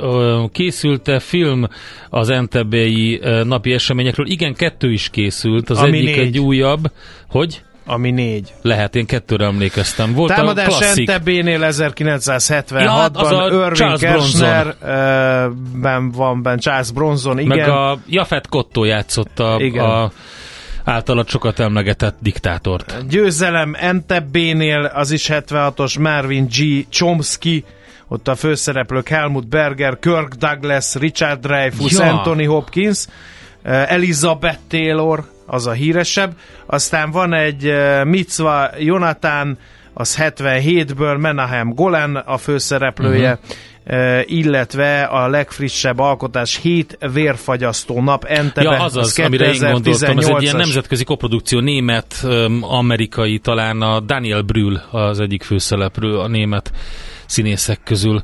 [0.52, 1.66] készült-e film
[2.10, 4.26] az NTB-i napi eseményekről?
[4.26, 5.70] Igen, kettő is készült.
[5.70, 6.26] Az Ami egyik négy.
[6.26, 6.90] egy újabb.
[7.28, 7.62] Hogy?
[7.88, 8.52] Ami négy.
[8.62, 10.14] Lehet, én kettőre emlékeztem.
[10.14, 11.08] Volt Támadás a klasszik.
[11.10, 17.38] Entebbe-nél 1976-ban Ja, hát az a Irving Charles Kershner uh, ben van ben Charles Bronson,
[17.38, 17.58] igen.
[17.58, 19.84] Meg a Jafet Kotto játszotta Igen.
[19.84, 20.10] a
[20.84, 23.06] általad sokat emlegetett diktátort.
[23.08, 26.86] Győzelem Entebbe-nél az is 76-os Marvin G.
[26.90, 27.64] Chomsky,
[28.08, 32.12] ott a főszereplők Helmut Berger, Kirk Douglas, Richard Dreyfuss, Ja.
[32.12, 33.06] Anthony Hopkins,
[33.62, 36.32] Elizabeth Taylor, az a híresebb.
[36.66, 39.58] Aztán van egy eh, Mitzva Jonathan,
[39.98, 43.38] az 77-ből Menahem Golan a főszereplője,
[43.86, 44.20] uh-huh.
[44.26, 48.70] illetve a legfrissebb alkotás 7 vérfagyasztó nap Entebbe.
[48.70, 50.56] Ja, azaz, az amire én gondoltam, ez egy ilyen 2018-as.
[50.56, 52.26] nemzetközi koprodukció, német,
[52.60, 56.72] amerikai, talán a Daniel Brühl az egyik főszereplő a német
[57.26, 58.22] színészek közül.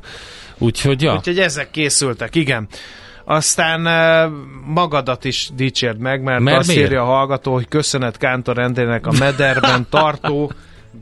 [0.57, 2.67] Úgyhogy, ja, Úgyhogy ezek készültek, igen.
[3.25, 3.81] Aztán
[4.65, 6.81] magadat is dicsérd meg, mert, Mert azt miért?
[6.83, 10.51] írja a hallgató, hogy köszönet Kántor Endrének a mederben tartó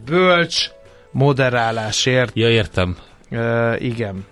[0.06, 0.70] bölcs
[1.12, 2.32] moderálásért.
[2.36, 2.98] ja értem.
[3.32, 4.26] Uh, igen.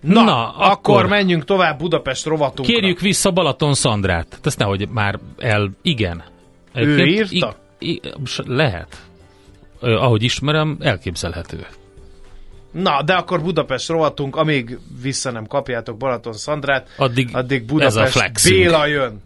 [0.00, 2.74] Na, Na, akkor, akkor menjünk tovább Budapest rovatunkra.
[2.74, 4.38] Kérjük vissza Balaton Szandrát.
[4.42, 5.70] Ezt nehogy már el...
[5.82, 6.22] Igen.
[6.74, 7.56] Ő Egyébként írta?
[7.78, 8.00] I, I,
[8.44, 8.96] lehet.
[9.80, 11.66] Ö, ahogy ismerem, elképzelhető.
[12.82, 18.02] Na, de akkor Budapest rovatunk, amíg vissza nem kapjátok Balaton Szandrát, Addig, addig ez a
[18.02, 18.48] Budapest.
[18.48, 19.22] Béla jön.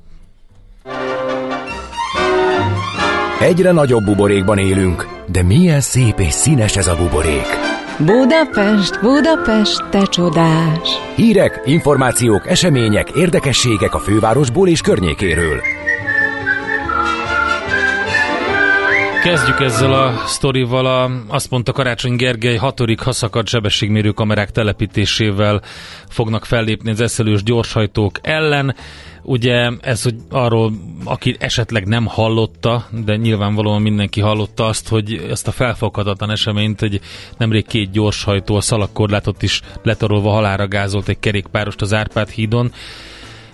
[3.40, 7.46] Egyre nagyobb buborékban élünk, de milyen szép és színes ez a buborék.
[7.98, 10.88] Budapest, Budapest, te csodás!
[11.16, 15.79] Hírek, információk, események, érdekességek a fővárosból és környékéről.
[19.22, 20.86] Kezdjük ezzel a sztorival.
[20.86, 25.62] A, azt mondta Karácsony Gergely, hatodik haszakadt sebességmérő kamerák telepítésével
[26.08, 28.74] fognak fellépni az eszelős gyorshajtók ellen.
[29.22, 30.72] Ugye ez, hogy arról,
[31.04, 37.00] aki esetleg nem hallotta, de nyilvánvalóan mindenki hallotta azt, hogy ezt a felfoghatatlan eseményt, hogy
[37.38, 42.72] nemrég két gyorshajtó a szalagkorlátot is letarolva halára gázolt egy kerékpárost az Árpád hídon.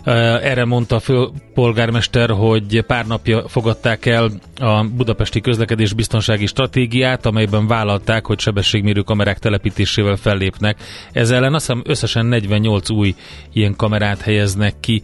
[0.06, 7.66] Erre mondta a főpolgármester, hogy pár napja fogadták el a budapesti közlekedés biztonsági stratégiát, amelyben
[7.66, 10.78] vállalták, hogy sebességmérő kamerák telepítésével fellépnek.
[11.12, 13.14] Ez ellen azt hiszem összesen 48 új
[13.52, 15.02] ilyen kamerát helyeznek ki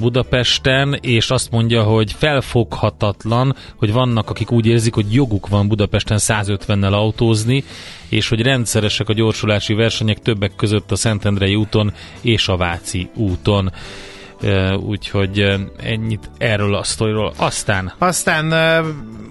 [0.00, 6.18] Budapesten, és azt mondja, hogy felfoghatatlan, hogy vannak, akik úgy érzik, hogy joguk van Budapesten
[6.20, 7.64] 150-nel autózni,
[8.08, 13.72] és hogy rendszeresek a gyorsulási versenyek többek között a Szentendrei úton és a Váci úton.
[14.86, 15.38] Úgyhogy
[15.82, 17.32] ennyit erről a sztoriról.
[17.36, 18.52] Aztán Aztán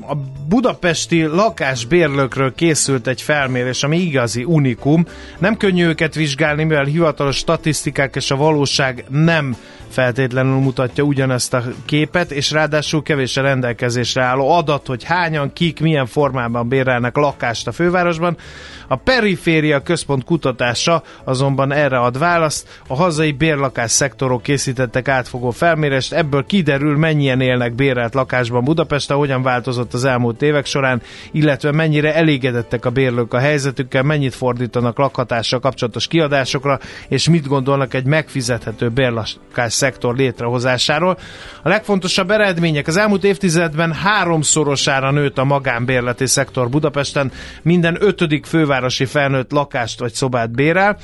[0.07, 0.15] a
[0.47, 5.05] budapesti lakásbérlőkről készült egy felmérés, ami igazi unikum.
[5.39, 9.55] Nem könnyű őket vizsgálni, mivel hivatalos statisztikák és a valóság nem
[9.93, 16.05] feltétlenül mutatja ugyanezt a képet, és ráadásul kevés rendelkezésre álló adat, hogy hányan, kik, milyen
[16.05, 18.37] formában bérelnek lakást a fővárosban.
[18.87, 22.81] A periféria központ kutatása azonban erre ad választ.
[22.87, 29.43] A hazai bérlakás szektorok készítettek átfogó felmérést, ebből kiderül, mennyien élnek bérelt lakásban Budapesten, hogyan
[29.43, 31.01] változott az elmúlt évek során,
[31.31, 37.93] illetve mennyire elégedettek a bérlők a helyzetükkel, mennyit fordítanak lakhatással kapcsolatos kiadásokra, és mit gondolnak
[37.93, 41.17] egy megfizethető bérlakás szektor létrehozásáról.
[41.63, 49.05] A legfontosabb eredmények az elmúlt évtizedben háromszorosára nőtt a magánbérleti szektor Budapesten, minden ötödik fővárosi
[49.05, 50.97] felnőtt lakást vagy szobát bérel.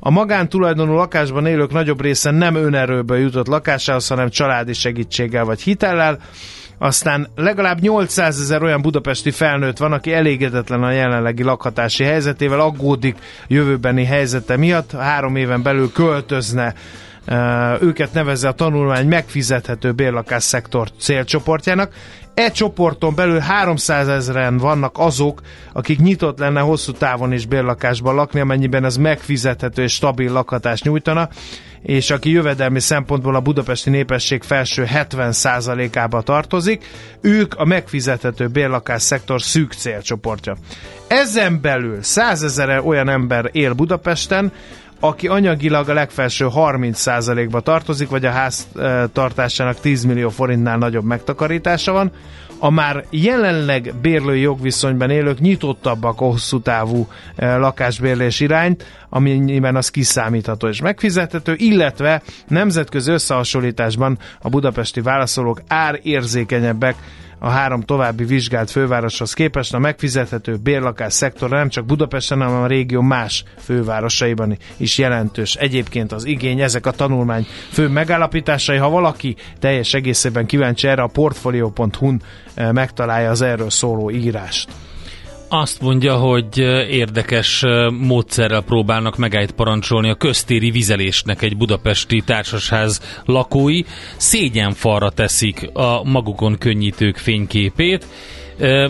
[0.00, 6.18] A magántulajdonú lakásban élők nagyobb része nem önerőből jutott lakásához, hanem családi segítséggel vagy hitellel.
[6.78, 13.16] Aztán legalább 800 ezer olyan budapesti felnőtt van, aki elégedetlen a jelenlegi lakhatási helyzetével, aggódik
[13.46, 16.74] jövőbeni helyzete miatt, három éven belül költözne
[17.80, 21.92] őket nevezze a tanulmány megfizethető bérlakás szektor célcsoportjának.
[22.34, 25.40] E csoporton belül 300 ezeren vannak azok,
[25.72, 31.28] akik nyitott lenne hosszú távon is bérlakásban lakni, amennyiben ez megfizethető és stabil lakhatást nyújtana,
[31.82, 36.84] és aki jövedelmi szempontból a budapesti népesség felső 70%-ába tartozik,
[37.20, 40.56] ők a megfizethető bérlakás szektor szűk célcsoportja.
[41.06, 44.52] Ezen belül 100 ezer olyan ember él Budapesten,
[45.00, 52.10] aki anyagilag a legfelső 30%-ba tartozik, vagy a háztartásának 10 millió forintnál nagyobb megtakarítása van.
[52.58, 59.90] A már jelenleg bérlői jogviszonyban élők nyitottabbak a hosszú távú eh, lakásbérlés irányt, amennyiben az
[59.90, 66.94] kiszámítható és megfizethető, illetve nemzetközi összehasonlításban a budapesti válaszolók árérzékenyebbek
[67.46, 72.66] a három további vizsgált fővároshoz képest a megfizethető bérlakás szektor nem csak Budapesten, hanem a
[72.66, 75.54] régió más fővárosaiban is jelentős.
[75.54, 81.06] Egyébként az igény, ezek a tanulmány fő megállapításai, ha valaki teljes egészében kíváncsi erre, a
[81.06, 82.22] portfolio.hu-n
[82.54, 84.68] eh, megtalálja az erről szóló írást.
[85.48, 86.58] Azt mondja, hogy
[86.90, 87.64] érdekes
[88.00, 93.82] módszerrel próbálnak megállt parancsolni a köztéri vizelésnek egy budapesti társasház lakói.
[94.16, 98.06] Szégyenfalra teszik a magukon könnyítők fényképét,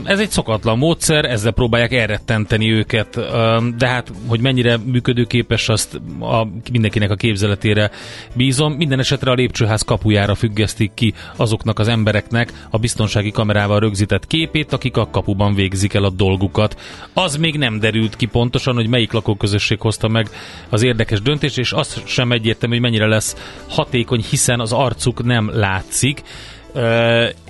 [0.05, 3.21] ez egy szokatlan módszer, ezzel próbálják elrettenteni őket,
[3.77, 7.91] de hát, hogy mennyire működőképes, azt a, mindenkinek a képzeletére
[8.35, 8.73] bízom.
[8.73, 14.73] Minden esetre a lépcsőház kapujára függesztik ki azoknak az embereknek a biztonsági kamerával rögzített képét,
[14.73, 16.81] akik a kapuban végzik el a dolgukat.
[17.12, 20.29] Az még nem derült ki pontosan, hogy melyik lakóközösség hozta meg
[20.69, 23.37] az érdekes döntést, és az sem egyértelmű, hogy mennyire lesz
[23.69, 26.23] hatékony, hiszen az arcuk nem látszik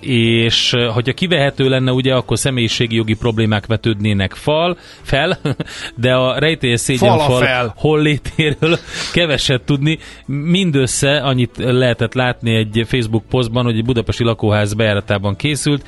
[0.01, 5.39] és hogyha kivehető lenne, ugye, akkor személyiségi jogi problémák vetődnének fal, fel,
[5.95, 8.79] de a rejtélyes szégyenfal hollétéről
[9.13, 9.99] keveset tudni.
[10.27, 15.87] Mindössze annyit lehetett látni egy Facebook posztban, hogy egy budapesti lakóház bejáratában készült.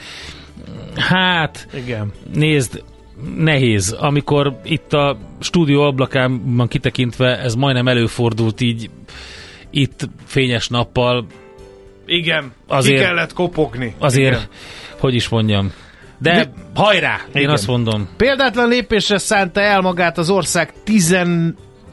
[0.96, 2.12] Hát, Igen.
[2.34, 2.82] nézd,
[3.36, 3.96] nehéz.
[4.00, 8.90] Amikor itt a stúdió ablakában kitekintve ez majdnem előfordult így
[9.70, 11.26] itt fényes nappal,
[12.08, 13.94] igen, azért, ki kellett kopogni.
[13.98, 14.48] Azért, Igen.
[14.98, 15.72] hogy is mondjam,
[16.18, 17.50] de, de hajrá, én Igen.
[17.50, 18.08] azt mondom.
[18.16, 20.72] Példátlan lépésre szánta el magát az ország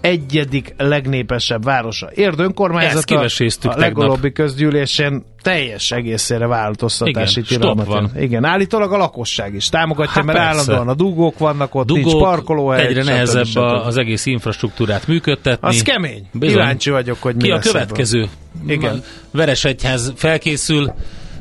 [0.06, 0.74] 11.
[0.78, 2.10] legnépesebb városa.
[2.14, 3.26] Érd önkormányzata
[3.62, 7.86] a legolobbi közgyűlésén teljes egészére változtatási Igen, tilalmat.
[7.86, 8.12] Van.
[8.18, 10.52] Igen, állítólag a lakosság is támogatja, hát mert persze.
[10.54, 12.86] állandóan a dugók vannak ott, dugók, nincs parkolóhely.
[12.86, 13.58] Egyre nehezebb stb.
[13.58, 15.68] az egész infrastruktúrát működtetni.
[15.68, 16.28] Az kemény.
[16.32, 16.56] Bizony.
[16.56, 18.20] Kíváncsi vagyok, hogy mi Ki a következő?
[18.20, 18.76] Ebből.
[18.76, 19.04] Igen.
[19.32, 20.94] Veresegyház felkészül,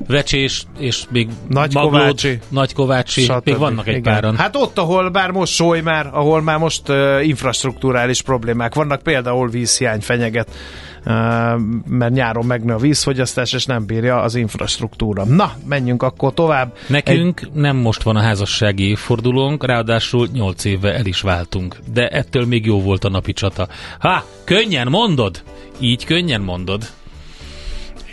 [0.07, 3.45] Vecsés, és még Nagy Maglód, Kovácsi, Nagy Kovácsi, stb.
[3.45, 4.13] még vannak egy Igen.
[4.15, 4.37] páran.
[4.37, 9.49] Hát ott, ahol bár most sóly már, ahol már most uh, infrastruktúrális problémák vannak, például
[9.49, 10.49] vízhiány fenyeget
[11.89, 15.25] mert nyáron megnő a vízfogyasztás, és nem bírja az infrastruktúra.
[15.25, 16.77] Na, menjünk akkor tovább.
[16.87, 17.53] Nekünk Egy...
[17.53, 22.67] nem most van a házassági évfordulónk, ráadásul 8 éve el is váltunk, de ettől még
[22.67, 23.69] jó volt a napi csata.
[23.99, 25.43] Ha, könnyen mondod?
[25.79, 26.85] Így könnyen mondod.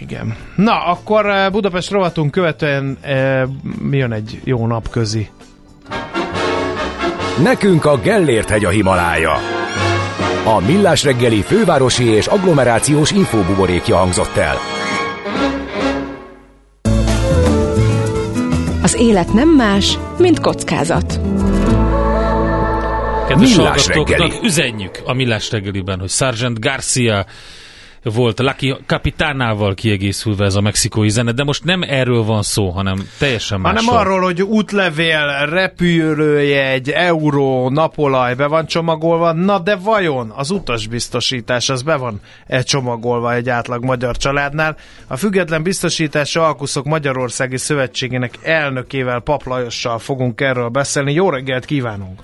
[0.01, 0.35] Igen.
[0.55, 3.47] Na, akkor Budapest rovatunk követően e,
[3.79, 5.29] mi jön egy jó napközi?
[7.43, 9.33] Nekünk a Gellért hegy a Himalája.
[10.45, 14.55] A Millás reggeli fővárosi és agglomerációs infóbuborékja hangzott el.
[18.83, 21.19] Az élet nem más, mint kockázat.
[23.27, 24.31] Kedves Millás reggeli.
[24.43, 27.25] üzenjük a Millás reggeliben, hogy Sargent Garcia
[28.03, 33.07] volt Lucky Kapitánával kiegészülve ez a mexikói zene, de most nem erről van szó, hanem
[33.19, 33.73] teljesen más.
[33.73, 41.69] Hanem arról, hogy útlevél, repülőjegy, euró, napolaj be van csomagolva, na de vajon az utasbiztosítás
[41.69, 44.77] az be van e csomagolva egy átlag magyar családnál?
[45.07, 51.13] A Független Biztosítási Alkuszok Magyarországi Szövetségének elnökével Pap Lajossal fogunk erről beszélni.
[51.13, 52.21] Jó reggelt kívánunk!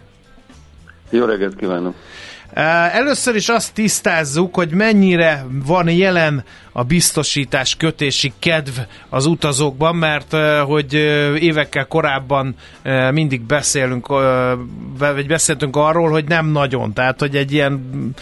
[1.09, 1.95] Jó reggelt kívánok!
[2.91, 8.77] Először is azt tisztázzuk, hogy mennyire van jelen a biztosítás kötési kedv
[9.09, 10.35] az utazókban, mert
[10.65, 10.93] hogy
[11.39, 12.55] évekkel korábban
[13.11, 14.07] mindig beszélünk,
[14.97, 18.13] vagy beszéltünk arról, hogy nem nagyon, tehát hogy egy ilyen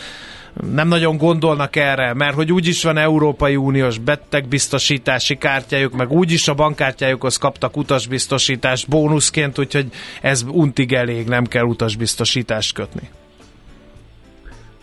[0.74, 6.54] nem nagyon gondolnak erre, mert hogy úgyis van Európai Uniós betegbiztosítási kártyájuk, meg úgyis a
[6.54, 9.88] bankkártyájukhoz kaptak utasbiztosítást bónuszként, úgyhogy
[10.22, 13.10] ez untig elég, nem kell utasbiztosítást kötni.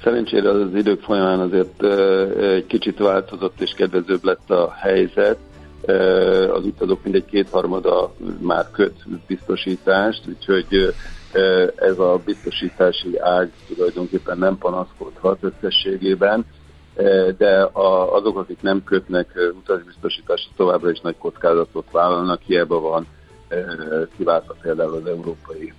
[0.03, 1.83] Szerencsére az idők folyamán azért
[2.43, 5.39] egy kicsit változott és kedvezőbb lett a helyzet.
[6.53, 8.95] Az utazók mindegy kétharmada már köt
[9.27, 10.95] biztosítást, úgyhogy
[11.77, 16.45] ez a biztosítási ág tulajdonképpen nem panaszkodhat összességében,
[17.39, 17.69] de
[18.13, 23.07] azok, akik nem kötnek utasbiztosítást, továbbra is nagy kockázatot vállalnak, hiába van
[24.17, 25.73] kiváltva például az Európai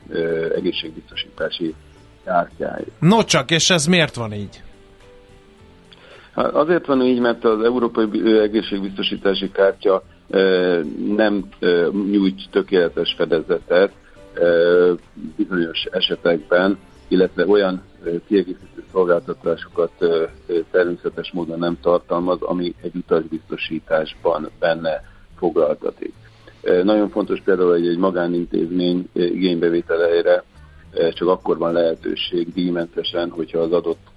[0.55, 1.75] Egészségbiztosítási
[2.23, 2.91] kártyáit.
[2.99, 4.61] No csak, és ez miért van így?
[6.35, 10.03] Hát azért van így, mert az Európai Egészségbiztosítási Kártya
[11.15, 11.49] nem
[12.11, 13.91] nyújt tökéletes fedezetet
[15.35, 17.83] bizonyos esetekben, illetve olyan
[18.27, 19.91] kiegészítő szolgáltatásokat
[20.71, 25.03] természetes módon nem tartalmaz, ami egy utasbiztosításban benne
[25.37, 26.13] foglaltatik.
[26.83, 30.43] Nagyon fontos például, hogy egy magánintézmény igénybevételére
[31.13, 34.11] csak akkor van lehetőség díjmentesen, hogyha az adott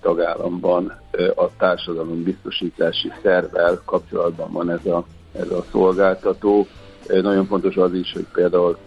[0.00, 1.00] tagállamban
[1.34, 6.66] a társadalom biztosítási szervvel kapcsolatban van ez a, ez a szolgáltató.
[7.08, 8.78] Nagyon fontos az is, hogy például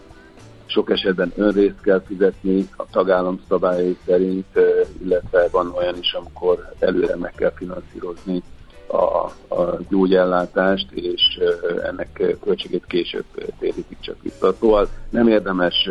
[0.66, 4.58] sok esetben önrészt kell fizetni a tagállam szabályai szerint,
[5.04, 8.42] illetve van olyan is, amikor előre meg kell finanszírozni
[8.86, 9.24] a,
[9.54, 11.40] a gyógyellátást, és
[11.82, 13.24] ennek költségét később
[13.58, 14.54] térítik csak vissza.
[14.60, 15.88] Szóval nem érdemes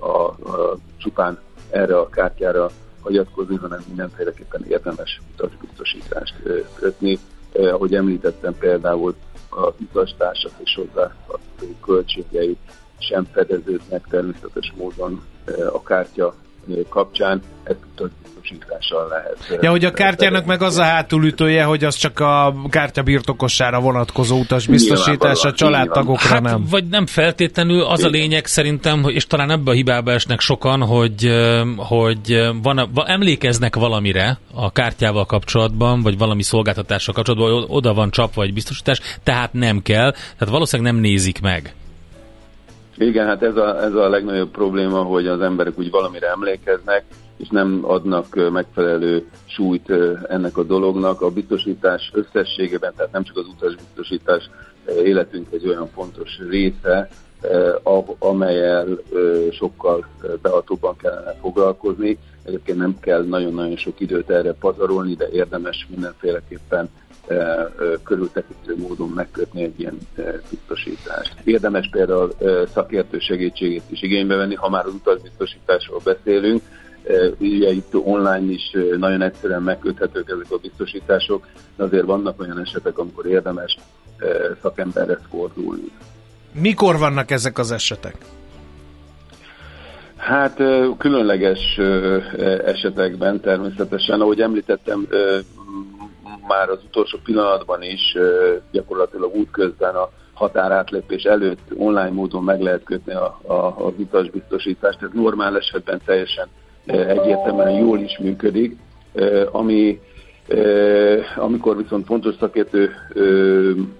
[0.00, 1.38] a, a csupán
[1.70, 2.70] erre a kártyára
[3.00, 6.34] hagyatkozni, hanem mindenféleképpen érdemes utasbiztosítást
[6.74, 7.18] kötni.
[7.52, 9.14] Ahogy említettem például
[9.48, 11.14] az utastársak és hozzá
[11.84, 12.58] költségeit
[12.98, 15.22] sem fedeződnek természetes módon
[15.72, 16.34] a kártya
[16.88, 17.76] kapcsán, ez
[18.44, 19.62] biztosítással lehet.
[19.62, 24.38] Ja, hogy a kártyának meg az a hátulütője, hogy az csak a kártya birtokosára vonatkozó
[24.38, 26.66] utasbiztosítás, a családtagokra hát, nem.
[26.70, 28.10] Vagy nem feltétlenül, az Igen.
[28.10, 31.30] a lényeg szerintem, és talán ebbe a hibába esnek sokan, hogy,
[31.76, 38.42] hogy van, emlékeznek valamire a kártyával kapcsolatban, vagy valami szolgáltatással kapcsolatban, hogy oda van csapva
[38.42, 41.74] egy biztosítás, tehát nem kell, tehát valószínűleg nem nézik meg.
[42.98, 47.04] Igen, hát ez a, ez a legnagyobb probléma, hogy az emberek úgy valamire emlékeznek,
[47.36, 49.92] és nem adnak megfelelő súlyt
[50.28, 51.20] ennek a dolognak.
[51.20, 54.50] A biztosítás összességében, tehát nem csak az utasbiztosítás
[55.04, 57.08] életünk egy olyan fontos része,
[58.18, 58.86] amelyel
[59.52, 60.06] sokkal
[60.42, 62.18] behatóbban kellene foglalkozni.
[62.44, 66.88] Egyébként nem kell nagyon-nagyon sok időt erre pazarolni, de érdemes mindenféleképpen
[68.02, 69.98] körültekintő módon megkötni egy ilyen
[70.50, 71.34] biztosítást.
[71.44, 72.34] Érdemes például
[72.72, 76.62] szakértő segítségét is igénybe venni, ha már az utasbiztosításról beszélünk,
[77.38, 81.46] Ugye itt online is nagyon egyszerűen megköthetők ezek a biztosítások,
[81.76, 83.76] de azért vannak olyan esetek, amikor érdemes
[84.62, 85.90] szakemberre fordulni.
[86.52, 88.16] Mikor vannak ezek az esetek?
[90.16, 90.56] Hát
[90.98, 91.78] különleges
[92.64, 95.06] esetekben természetesen, ahogy említettem,
[96.48, 98.16] már az utolsó pillanatban is
[98.70, 105.02] gyakorlatilag útközben a határátlépés előtt online módon meg lehet kötni a, a, az utasbiztosítást.
[105.02, 106.48] Ez normál esetben teljesen
[106.86, 108.76] egyértelműen jól is működik,
[109.52, 110.00] ami
[111.36, 112.90] amikor viszont fontos szakértő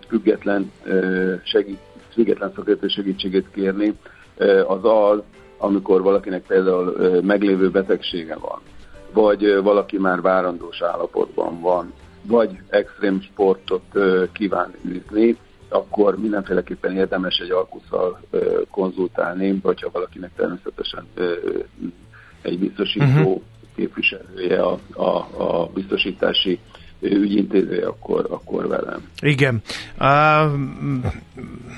[0.08, 0.72] független,
[1.44, 1.78] segít,
[2.12, 3.98] független szakértő segítségét kérni,
[4.66, 5.22] az az,
[5.58, 8.60] amikor valakinek például meglévő betegsége van,
[9.12, 11.92] vagy valaki már várandós állapotban van,
[12.26, 13.84] vagy extrém sportot
[14.32, 15.36] kíván űzni,
[15.68, 18.20] akkor mindenféleképpen érdemes egy alkuszal
[18.70, 21.06] konzultálni, hogyha valakinek természetesen
[22.42, 23.42] egy biztosító uh-huh.
[23.76, 26.58] képviselője, a, a, a biztosítási
[27.00, 29.08] ügyintézője, akkor, akkor velem.
[29.20, 29.62] Igen.
[29.98, 30.52] Uh,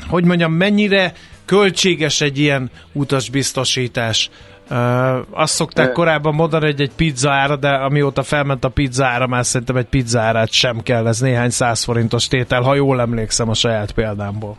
[0.09, 1.13] hogy mondjam, mennyire
[1.45, 4.31] költséges egy ilyen utasbiztosítás?
[4.71, 9.27] Uh, azt szokták korábban mondani, hogy egy pizza ára, de amióta felment a pizza ára,
[9.27, 13.49] már szerintem egy pizza árát sem kell, ez néhány száz forintos tétel, ha jól emlékszem
[13.49, 14.57] a saját példámból.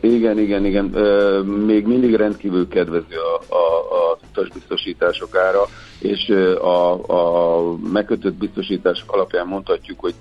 [0.00, 0.84] Igen, igen, igen.
[1.44, 3.78] Még mindig rendkívül kedvező a, a,
[4.10, 5.62] a utasbiztosítások ára,
[5.98, 6.28] és
[6.60, 10.14] a, a megkötött biztosítások alapján mondhatjuk, hogy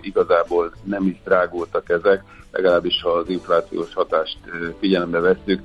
[0.00, 2.22] igazából nem is drágultak ezek,
[2.52, 4.38] legalábbis ha az inflációs hatást
[4.80, 5.60] figyelembe vesszük.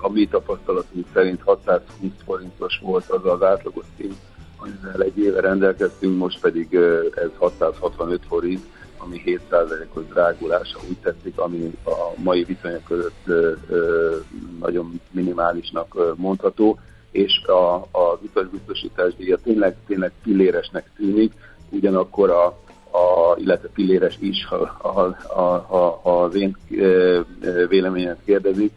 [0.00, 4.16] A mi tapasztalatunk szerint 620 forintos volt az az átlagos szín,
[4.56, 6.74] amivel egy éve rendelkeztünk, most pedig
[7.14, 8.62] ez 665 forint
[8.98, 13.26] ami 7%-os drágulása úgy tetszik, ami a mai viszonyok között
[14.60, 16.78] nagyon minimálisnak mondható,
[17.10, 21.32] és a, az utasbiztosítás díja tényleg, tényleg pilléresnek tűnik,
[21.70, 22.46] ugyanakkor a,
[22.90, 26.56] a, illetve pilléres is, ha, ha, ha, ha az én
[27.68, 28.72] véleményet kérdezik,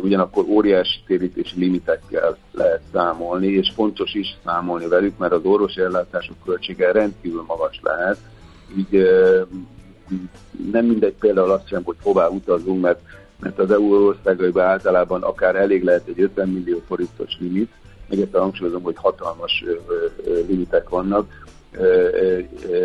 [0.00, 6.36] ugyanakkor óriási térítési limitekkel lehet számolni, és fontos is számolni velük, mert az orvosi ellátások
[6.44, 8.18] költsége rendkívül magas lehet,
[8.76, 9.08] így
[10.72, 13.00] nem mindegy például azt sem, hogy hová utazunk, mert,
[13.40, 17.72] mert az EU országaiban általában akár elég lehet egy 50 millió forintos limit,
[18.08, 19.64] még ezt hangsúlyozom, hogy hatalmas
[20.46, 21.46] limitek vannak,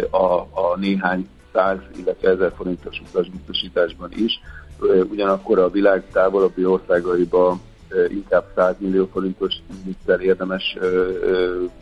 [0.10, 4.40] a, a néhány száz, illetve ezer forintos utasbiztosításban is.
[5.10, 7.60] Ugyanakkor a világ távolabbi országaiba
[8.10, 10.78] inkább 100 millió forintos limittel érdemes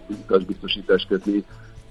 [0.07, 1.43] utasbiztosítást kötni,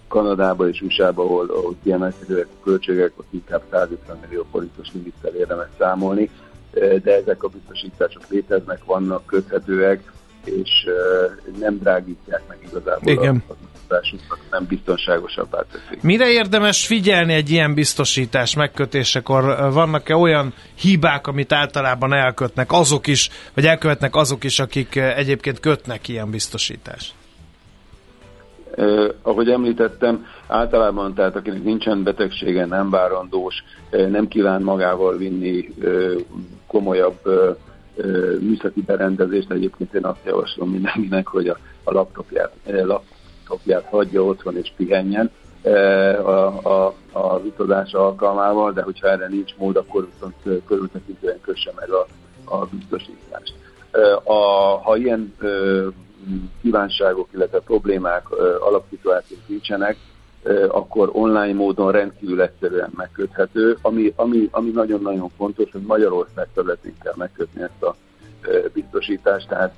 [0.08, 5.68] Kanadába és USA-ba, ahol, ahol kiemelkedőek a költségek, ott inkább 150 millió forintos limittel érdemes
[5.78, 6.30] számolni,
[6.72, 10.12] de ezek a biztosítások léteznek, vannak, köthetőek,
[10.44, 10.86] és
[11.58, 13.42] nem drágítják meg igazából Igen.
[13.48, 13.52] a
[13.90, 16.02] biztosításukat, nem biztonságosabbá teszik.
[16.02, 19.72] Mire érdemes figyelni egy ilyen biztosítás megkötésekor?
[19.72, 26.08] Vannak-e olyan hibák, amit általában elkötnek azok is, vagy elkövetnek azok is, akik egyébként kötnek
[26.08, 27.12] ilyen biztosítást?
[28.76, 33.54] Eh, ahogy említettem, általában tehát akinek nincsen betegsége, nem várandós,
[33.90, 35.90] eh, nem kíván magával vinni eh,
[36.66, 37.34] komolyabb eh,
[38.40, 42.52] műszaki berendezést, egyébként én azt javaslom mindenkinek, hogy a, a laptopját,
[43.50, 45.30] laptopját hagyja otthon és pihenjen
[46.24, 46.30] a,
[46.68, 52.06] a, a utazás alkalmával, de hogyha erre nincs mód, akkor viszont körültekintően kösse meg a,
[52.44, 53.54] a biztosítást.
[54.22, 54.32] A,
[54.82, 55.34] ha ilyen
[56.62, 58.30] kívánságok, illetve problémák,
[58.60, 59.96] alapszituációk nincsenek,
[60.68, 67.14] akkor online módon rendkívül egyszerűen megköthető, ami, ami, ami nagyon-nagyon fontos, hogy Magyarország területén kell
[67.16, 67.96] megkötni ezt a
[68.72, 69.74] biztosítást, tehát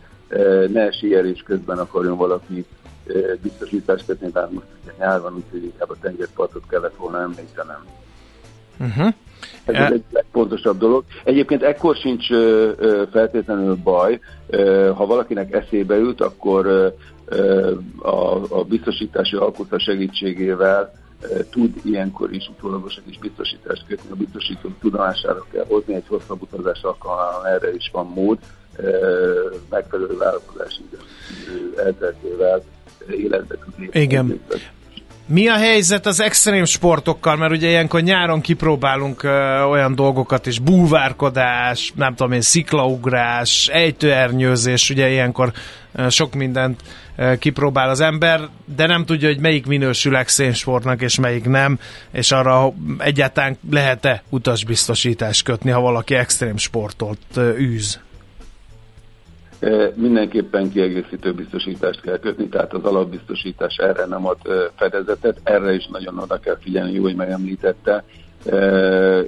[0.73, 2.67] ne síelés közben akarjon valaki
[3.43, 7.87] biztosítást kötni, bár most ugye nyár van, úgyhogy inkább a tengerpartot kellett volna említenem.
[8.81, 9.15] Uh-huh.
[9.65, 11.05] Ez e- egy legfontosabb dolog.
[11.25, 12.27] Egyébként ekkor sincs
[13.11, 14.21] feltétlenül baj,
[14.95, 16.95] ha valakinek eszébe jut, akkor
[17.99, 21.01] a, a biztosítási alkotás segítségével
[21.51, 26.83] tud ilyenkor is utólagosan is biztosítást kötni, a biztosító tudomására kell hozni, egy hosszabb utazás
[26.83, 28.39] alkalmával erre is van mód,
[29.71, 30.83] megfelelő vállalkozási
[31.77, 32.63] elteltével
[33.11, 34.41] életbe tud Igen.
[35.27, 37.37] Mi a helyzet az extrém sportokkal?
[37.37, 44.91] Mert ugye ilyenkor nyáron kipróbálunk ö, olyan dolgokat is, búvárkodás, nem tudom én, sziklaugrás, ejtőernyőzés,
[44.91, 45.53] ugye ilyenkor
[45.93, 46.81] ö, sok mindent
[47.17, 51.79] ö, kipróbál az ember, de nem tudja, hogy melyik minősül extrém sportnak és melyik nem,
[52.13, 58.01] és arra egyáltalán lehet-e utasbiztosítást kötni, ha valaki extrém sportot ö, űz?
[59.95, 64.39] Mindenképpen kiegészítő biztosítást kell kötni, tehát az alapbiztosítás erre nem ad
[64.77, 68.05] fedezetet, erre is nagyon oda kell figyelni, jó, hogy megemlítette,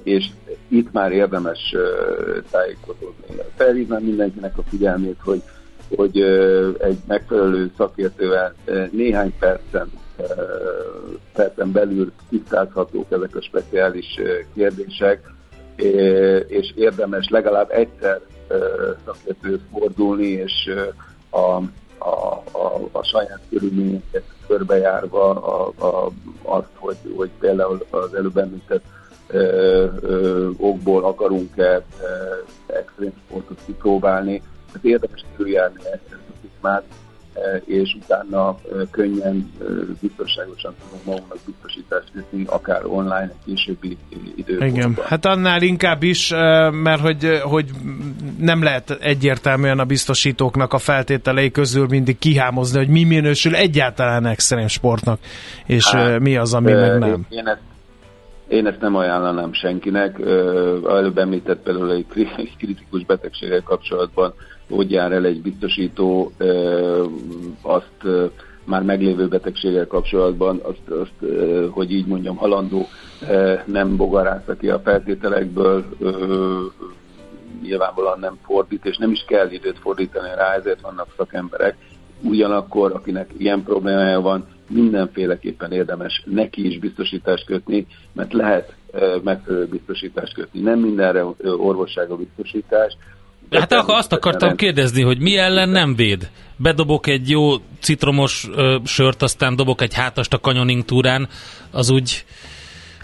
[0.03, 0.27] és
[0.69, 1.75] itt már érdemes
[2.51, 3.25] tájékozódni.
[3.57, 5.43] Felhívnám mindenkinek a figyelmét, hogy,
[5.97, 6.21] hogy
[6.79, 8.55] egy megfelelő szakértővel
[8.91, 9.91] néhány percen,
[11.33, 14.21] percen belül tisztázhatók ezek a speciális
[14.55, 15.33] kérdések,
[16.47, 18.21] és érdemes legalább egyszer
[19.05, 20.71] szakértőt fordulni, és
[21.31, 21.39] a,
[21.99, 26.11] a, a, a saját körülményeket körbejárva a, a,
[26.43, 28.85] azt, hogy, hogy például az előbb említett
[29.27, 31.85] ö, ö, okból akarunk-e
[32.67, 34.43] extrém sportot kipróbálni.
[34.67, 37.04] Tehát érdemes körüljárni ezt a szakmát, Eh,
[37.65, 39.67] és utána eh, könnyen, eh,
[40.01, 43.97] biztonságosan tudunk magunknak biztosítást kötni, akár online, egy későbbi
[44.37, 44.69] időpontban.
[44.69, 46.31] Igen, hát annál inkább is,
[46.71, 47.71] mert hogy, hogy
[48.39, 54.67] nem lehet egyértelműen a biztosítóknak a feltételei közül mindig kihámozni, hogy mi minősül egyáltalán extrém
[54.67, 55.19] sportnak,
[55.67, 57.27] és hát, mi az, ami meg nem.
[57.29, 57.61] Én ezt,
[58.49, 60.21] én ezt nem ajánlanám senkinek.
[60.89, 62.07] Előbb említett például egy
[62.59, 64.35] kritikus betegséggel kapcsolatban
[64.69, 66.33] hogy jár el egy biztosító
[67.63, 68.29] azt
[68.65, 71.33] már meglévő betegséggel kapcsolatban, azt, azt
[71.71, 72.87] hogy így mondjam, halandó
[73.65, 75.85] nem bogarázza ki a feltételekből,
[77.63, 81.77] nyilvánvalóan nem fordít, és nem is kell időt fordítani rá, ezért vannak szakemberek.
[82.23, 88.75] Ugyanakkor, akinek ilyen problémája van, mindenféleképpen érdemes neki is biztosítást kötni, mert lehet
[89.23, 90.61] megfelelő biztosítást kötni.
[90.61, 91.25] Nem mindenre
[91.57, 92.97] orvossága biztosítás,
[93.51, 96.31] Hát akkor azt akartam kérdezni, hogy mi ellen nem véd?
[96.57, 101.29] Bedobok egy jó citromos ö, sört, aztán dobok egy hátast a canyoning túrán,
[101.71, 102.25] az úgy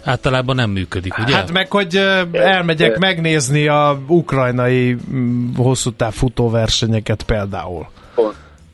[0.05, 1.35] általában nem működik, ugye?
[1.35, 1.97] Hát meg, hogy
[2.33, 4.97] elmegyek megnézni a ukrajnai
[5.57, 7.87] hosszú táv futóversenyeket például.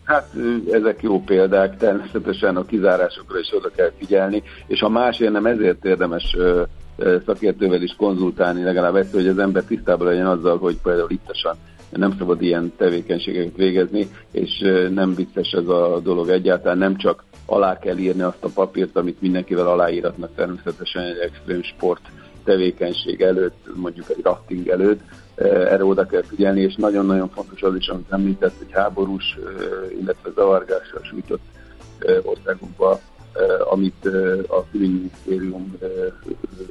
[0.06, 0.30] Hát
[0.70, 5.84] ezek jó példák, természetesen a kizárásokra is oda kell figyelni, és ha másért nem ezért
[5.84, 6.36] érdemes
[7.26, 11.56] szakértővel is konzultálni legalább ezt, hogy az ember tisztában legyen azzal, hogy például ittasan
[11.90, 14.58] nem szabad ilyen tevékenységeket végezni, és
[14.94, 19.20] nem vicces ez a dolog egyáltalán, nem csak alá kell írni azt a papírt, amit
[19.20, 22.00] mindenkivel aláíratnak természetesen egy extrém sport
[22.44, 25.00] tevékenység előtt, mondjuk egy rafting előtt,
[25.44, 29.38] erre oda kell figyelni, és nagyon-nagyon fontos az is, amit említett, hogy háborús,
[30.00, 31.40] illetve zavargással sújtott
[33.36, 35.88] Eh, amit eh, a külügyminisztérium, eh,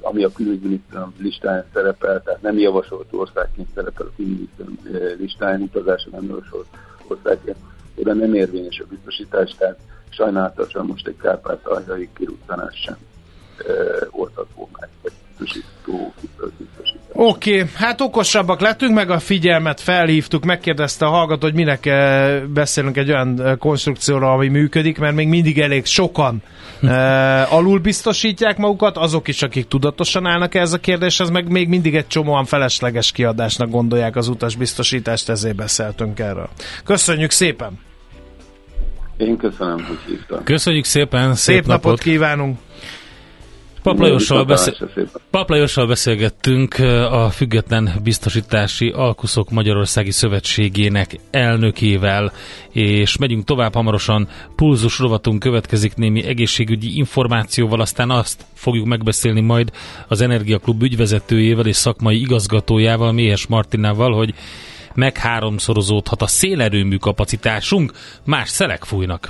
[0.01, 4.77] ami a külügyminisztérium listáján szerepel, tehát nem javasolt országként szerepel a külügyminisztérium
[5.17, 6.67] listáján, utazásra nem javasolt
[7.07, 7.57] országként,
[7.95, 12.97] oda nem érvényes a biztosítás, tehát sajnálatosan most egy kárpátaljai kirúgtanás sem
[14.11, 16.13] oldható meg, vagy biztosító.
[17.17, 22.41] Oké, okay, hát okosabbak lettünk, meg a figyelmet felhívtuk, megkérdezte a hallgató, hogy minek eh,
[22.41, 26.41] beszélünk egy olyan eh, konstrukcióra, ami működik, mert még mindig elég sokan
[26.81, 26.89] uh,
[27.57, 32.07] alul biztosítják magukat, azok is, akik tudatosan állnak ez a kérdéshez, meg még mindig egy
[32.07, 36.49] csomóan felesleges kiadásnak gondolják az utasbiztosítást, ezért beszéltünk erről.
[36.83, 37.79] Köszönjük szépen!
[39.17, 40.43] Én köszönöm, hogy hívtam.
[40.43, 42.57] Köszönjük szépen, szép, szép napot, napot kívánunk!
[43.85, 44.75] Paplajossal, beszél...
[45.29, 46.73] Paplajossal beszélgettünk
[47.11, 52.31] a Független Biztosítási Alkuszok Magyarországi Szövetségének elnökével,
[52.69, 54.27] és megyünk tovább hamarosan.
[54.55, 59.71] Pulzus rovatunk következik némi egészségügyi információval, aztán azt fogjuk megbeszélni majd
[60.07, 64.33] az Energiaklub ügyvezetőjével és szakmai igazgatójával, Méhes Martinával, hogy
[64.93, 67.91] meg háromszorozódhat a szélerőmű kapacitásunk,
[68.23, 69.29] más szelek fújnak.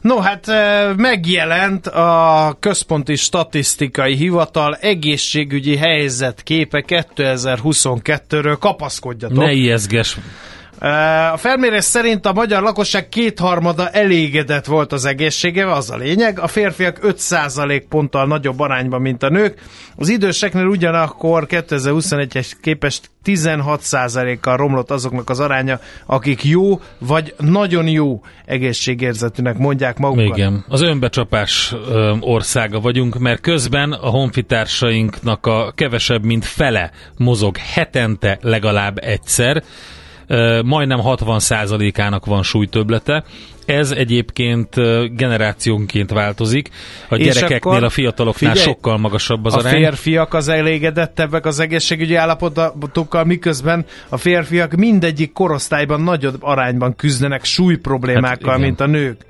[0.00, 0.46] No, hát
[0.96, 8.56] megjelent a Központi Statisztikai Hivatal egészségügyi helyzetképe 2022-ről.
[8.60, 9.38] Kapaszkodjatok!
[9.38, 10.16] Ne ijeszges!
[11.32, 16.38] A felmérés szerint a magyar lakosság kétharmada elégedett volt az egészségevel, az a lényeg.
[16.38, 19.60] A férfiak 5% ponttal nagyobb arányban, mint a nők.
[19.96, 28.20] Az időseknél ugyanakkor 2021-es képest 16%-kal romlott azoknak az aránya, akik jó vagy nagyon jó
[28.44, 30.36] egészségérzetűnek mondják magukat.
[30.36, 31.74] Igen, az önbecsapás
[32.20, 39.62] országa vagyunk, mert közben a honfitársainknak a kevesebb, mint fele mozog hetente legalább egyszer,
[40.64, 43.24] majdnem 60%-ának van súlytöblete.
[43.66, 44.74] Ez egyébként
[45.16, 46.68] generációnként változik.
[47.08, 49.74] A És gyerekeknél, a fiataloknál figyelj, sokkal magasabb az a arány.
[49.74, 57.44] A férfiak az elégedettebbek az egészségügyi állapotokkal, miközben a férfiak mindegyik korosztályban nagyobb arányban küzdenek
[57.44, 59.28] súly problémákkal, hát mint a nők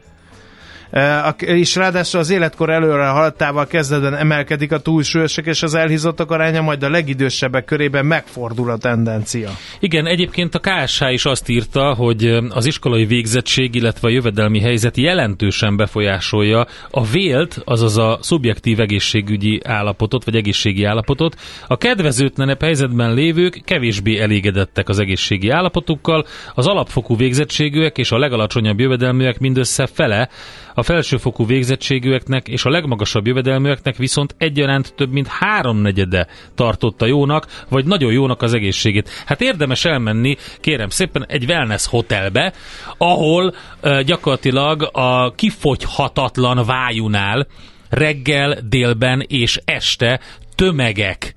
[1.38, 6.82] és ráadásul az életkor előre haladtával kezdetben emelkedik a túlsúlyosok és az elhízottak aránya, majd
[6.82, 9.50] a legidősebbek körében megfordul a tendencia.
[9.80, 14.96] Igen, egyébként a KSH is azt írta, hogy az iskolai végzettség, illetve a jövedelmi helyzet
[14.96, 21.36] jelentősen befolyásolja a vélt, azaz a szubjektív egészségügyi állapotot, vagy egészségi állapotot.
[21.66, 26.24] A kedvezőtlenebb helyzetben lévők kevésbé elégedettek az egészségi állapotukkal,
[26.54, 30.28] az alapfokú végzettségűek és a legalacsonyabb jövedelműek mindössze fele
[30.74, 37.84] a felsőfokú végzettségűeknek és a legmagasabb jövedelműeknek viszont egyaránt több mint háromnegyede tartotta jónak, vagy
[37.84, 39.08] nagyon jónak az egészségét.
[39.26, 42.52] Hát érdemes elmenni, kérem szépen, egy wellness hotelbe,
[42.98, 47.46] ahol uh, gyakorlatilag a kifogyhatatlan vájunál
[47.88, 50.20] reggel, délben és este
[50.54, 51.34] tömegek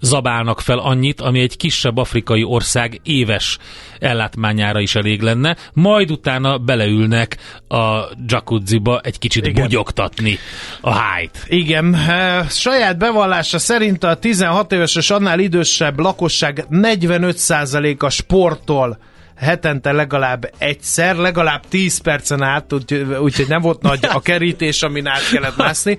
[0.00, 3.58] zabálnak fel annyit, ami egy kisebb afrikai ország éves
[3.98, 7.36] ellátmányára is elég lenne, majd utána beleülnek
[7.68, 9.64] a jacuzziba egy kicsit Igen.
[9.64, 10.38] bugyogtatni
[10.80, 11.44] a hájt.
[11.46, 18.98] Igen, e, saját bevallása szerint a 16 éves és annál idősebb lakosság 45%-a sportol
[19.40, 25.06] hetente legalább egyszer, legalább 10 percen át, úgyhogy úgy, nem volt nagy a kerítés, amin
[25.06, 25.98] át kellett mászni.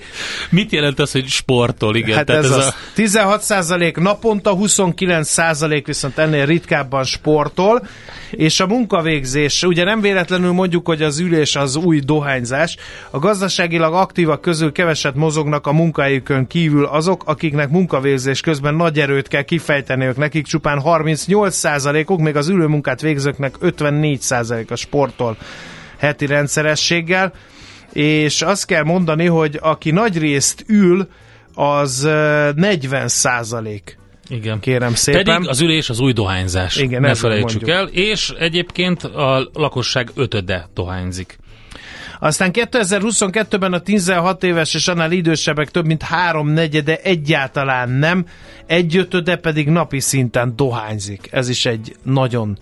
[0.50, 1.96] Mit jelent az, hogy sportol?
[1.96, 2.66] Igen, hát ez, ez az.
[2.68, 2.74] A...
[2.94, 7.88] 16 százalék naponta, 29 százalék viszont ennél ritkábban sportol,
[8.32, 12.78] és a munkavégzés, ugye nem véletlenül mondjuk, hogy az ülés az új dohányzás,
[13.10, 19.28] a gazdaságilag aktívak közül keveset mozognak a munkahelyükön kívül azok, akiknek munkavégzés közben nagy erőt
[19.28, 25.38] kell kifejteniük, nekik csupán 38 százalékuk, még az ülőmunkát végzőknek 54 százalék a sportol
[25.98, 27.34] heti rendszerességgel,
[27.94, 31.08] és azt kell mondani, hogy aki nagy részt ül,
[31.54, 32.02] az
[32.56, 34.00] 40 százalék
[34.32, 34.60] igen.
[34.60, 35.24] Kérem szépen.
[35.24, 36.76] Pedig az ülés az új dohányzás.
[36.76, 37.70] Igen, ne felejtsük mondjuk.
[37.70, 37.88] el.
[37.88, 41.38] És egyébként a lakosság ötöde dohányzik.
[42.20, 48.26] Aztán 2022-ben a 16 éves és annál idősebbek több mint három negyede egyáltalán nem,
[48.66, 51.28] egy ötöde pedig napi szinten dohányzik.
[51.32, 52.58] Ez is egy nagyon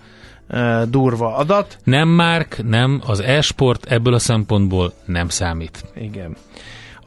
[0.50, 1.78] uh, durva adat.
[1.84, 5.84] Nem Márk, nem, az e-sport ebből a szempontból nem számít.
[5.94, 6.36] Igen.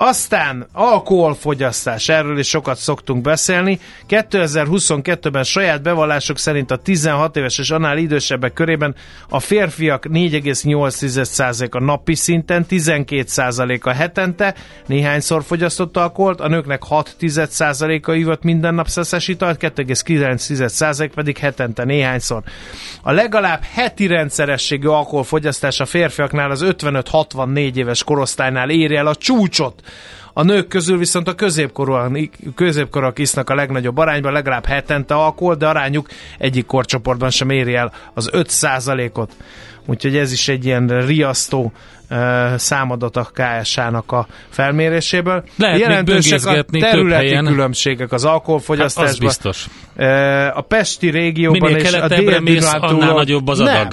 [0.06, 3.80] Aztán alkoholfogyasztás, erről is sokat szoktunk beszélni.
[4.10, 8.96] 2022-ben saját bevallások szerint a 16 éves és annál idősebbek körében
[9.30, 18.14] a férfiak 4,8% a napi szinten, 12% a hetente, néhányszor fogyasztott alkoholt, a nőknek 6%-a
[18.14, 22.44] ivott minden nap szeszes italt, 2,9% pedig hetente néhányszor.
[23.02, 29.82] A legalább heti rendszerességű alkoholfogyasztás a férfiaknál az 55-64 éves korosztálynál éri el a csúcsot.
[30.34, 31.36] A nők közül viszont a
[32.56, 37.94] középkorúak isznak a legnagyobb arányban, legalább hetente alkohol, de arányuk egyik korcsoportban sem éri el
[38.14, 39.36] az 5%-ot.
[39.86, 41.72] Úgyhogy ez is egy ilyen riasztó
[42.56, 45.44] számadat a KSH-nak a felméréséből.
[45.58, 49.06] Lehet Jelentősek a területi különbségek az alkoholfogyasztásban.
[49.06, 49.68] Hát az biztos.
[50.54, 53.74] A Pesti régióban Minél és a dél mész, annál nagyobb az adag.
[53.74, 53.88] Nem.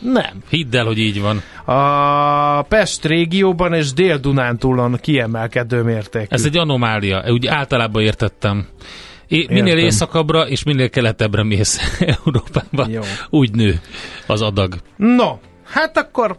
[0.00, 0.42] Nem.
[0.48, 1.42] Hidd el, hogy így van.
[1.64, 6.26] A Pest régióban és Dél-Dunántúlon kiemelkedő mértékű.
[6.28, 8.66] Ez egy anomália, úgy általában értettem.
[9.28, 9.84] É, minél Értem.
[9.84, 13.00] északabbra és minél keletebbre mész Európában, Jó.
[13.28, 13.80] úgy nő
[14.26, 14.74] az adag.
[14.96, 16.36] No, hát akkor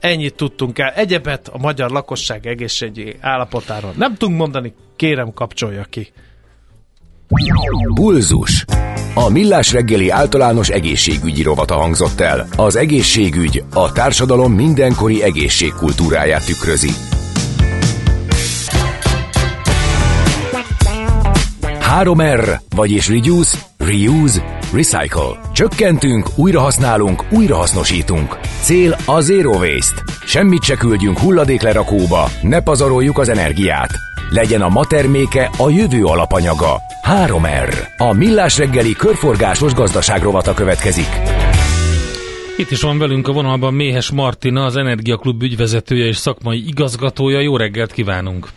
[0.00, 0.90] ennyit tudtunk el.
[0.90, 6.08] Egyebet a magyar lakosság egészségügyi állapotáról nem tudunk mondani, kérem kapcsolja ki.
[7.94, 8.64] Bulzus.
[9.14, 12.48] A Millás reggeli általános egészségügyi rovata hangzott el.
[12.56, 16.90] Az egészségügy a társadalom mindenkori egészségkultúráját tükrözi.
[22.00, 25.40] 3R, vagyis Reduce, Reuse, Recycle.
[25.52, 28.38] Csökkentünk, újrahasználunk, újrahasznosítunk.
[28.62, 30.02] Cél a Zero Waste.
[30.26, 34.07] Semmit se küldjünk hulladéklerakóba, ne pazaroljuk az energiát.
[34.30, 36.80] Legyen a ma terméke a jövő alapanyaga.
[37.02, 37.86] 3R.
[37.96, 41.08] A Millás reggeli körforgásos gazdaságrovata következik.
[42.56, 47.40] Itt is van velünk a vonalban Méhes Martina, az Energiaklub ügyvezetője és szakmai igazgatója.
[47.40, 48.48] Jó reggelt kívánunk!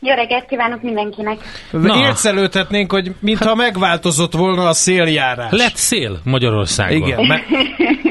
[0.00, 1.38] Jó reggelt kívánok mindenkinek!
[2.06, 5.50] Értszelődhetnénk, hogy mintha megváltozott volna a széljárás.
[5.50, 7.08] Lett szél Magyarországon.
[7.08, 7.26] Igen.
[7.26, 7.44] Me-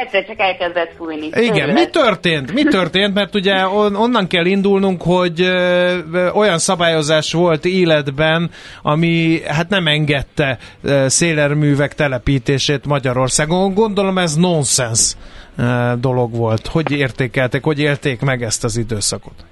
[0.00, 1.28] Egyszer csak elkezdett fújni.
[1.34, 2.52] Igen, mi történt?
[2.52, 3.14] Mi történt?
[3.14, 8.50] Mert ugye on, onnan kell indulnunk, hogy ö, olyan szabályozás volt életben,
[8.82, 13.74] ami hát nem engedte ö, szélerművek telepítését Magyarországon.
[13.74, 15.16] Gondolom ez nonsens
[15.58, 16.66] ö, dolog volt.
[16.66, 19.44] Hogy értékelték, hogy érték meg ezt az időszakot?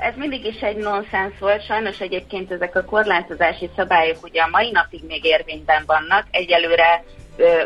[0.00, 4.70] Ez mindig is egy nonsens volt, sajnos egyébként ezek a korlátozási szabályok ugye a mai
[4.70, 7.04] napig még érvényben vannak, egyelőre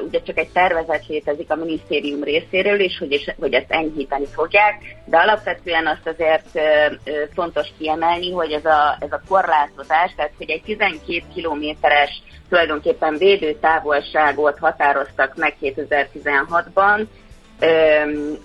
[0.07, 5.16] ugye csak egy tervezet létezik a minisztérium részéről is, hogy, hogy ezt enyhíteni fogják, de
[5.16, 6.61] alapvetően azt azért
[7.35, 14.59] fontos kiemelni, hogy ez a, ez a korlátozás, tehát hogy egy 12 kilométeres tulajdonképpen védőtávolságot
[14.59, 17.07] határoztak meg 2016-ban,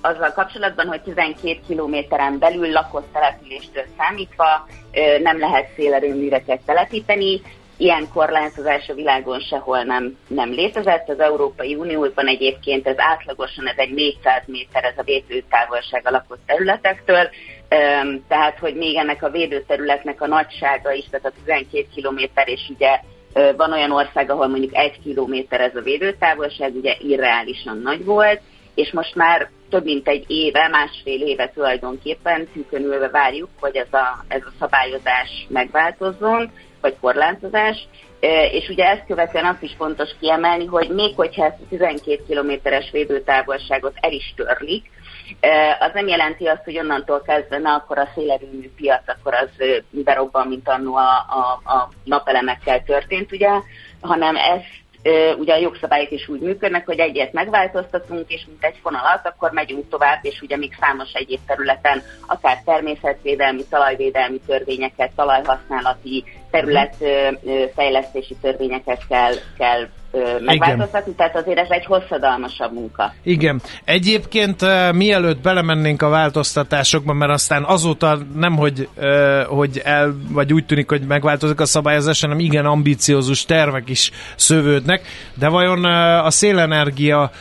[0.02, 4.68] azzal kapcsolatban, hogy 12 kilométeren belül lakott településtől számítva
[5.22, 7.42] nem lehet szélerőműveket telepíteni.
[7.78, 11.10] Ilyen korlátozás a világon sehol nem, nem létezett.
[11.10, 16.40] Az Európai Unióban egyébként ez átlagosan ez egy 400 méter ez a védőtávolság a lakott
[16.46, 17.30] területektől,
[18.28, 23.00] tehát hogy még ennek a védőterületnek a nagysága is, tehát a 12 kilométer, és ugye
[23.56, 28.42] van olyan ország, ahol mondjuk egy kilométer ez a védőtávolság, ugye irreálisan nagy volt,
[28.76, 34.26] és most már több mint egy éve, másfél éve tulajdonképpen tűkönülve várjuk, hogy ez a,
[34.28, 36.52] ez a szabályozás megváltozzon,
[36.86, 37.88] vagy korlátozás,
[38.52, 42.92] és ugye ezt követően azt is fontos kiemelni, hogy még hogyha ezt a 12 kilométeres
[42.92, 44.86] védőtávolságot el is törlik,
[45.80, 49.50] az nem jelenti azt, hogy onnantól kezdve, na akkor a szélerőmű piac, akkor az
[49.90, 53.50] berobban, mint annó a, a, a napelemekkel történt, ugye,
[54.02, 54.84] hanem ezt
[55.38, 59.90] ugye a jogszabályok is úgy működnek, hogy egyet megváltoztatunk, és mint egy fonalat, akkor megyünk
[59.90, 66.24] tovább, és ugye még számos egyéb területen, akár természetvédelmi, talajvédelmi törvényeket, talajhasználati,
[66.56, 69.88] területfejlesztési törvényeket kell, kell
[70.46, 71.16] megváltoztatni, Igen.
[71.16, 73.14] tehát azért ez egy hosszadalmasabb munka.
[73.24, 73.62] Igen.
[73.84, 74.62] Egyébként
[74.94, 78.90] mielőtt belemennénk a változtatásokba, mert aztán azóta nem, hogy,
[79.48, 85.02] hogy el, vagy úgy tűnik, hogy megváltozik a szabályozás, hanem igen ambiciózus tervek is szövődnek,
[85.34, 85.86] de vajon
[86.26, 87.32] a szélenergia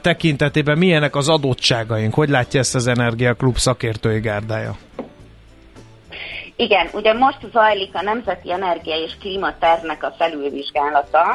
[0.00, 2.14] tekintetében milyenek az adottságaink?
[2.14, 4.76] Hogy látja ezt az Energiaklub szakértői gárdája?
[6.56, 11.34] Igen, ugye most zajlik a Nemzeti Energia és Klímatervnek a felülvizsgálata,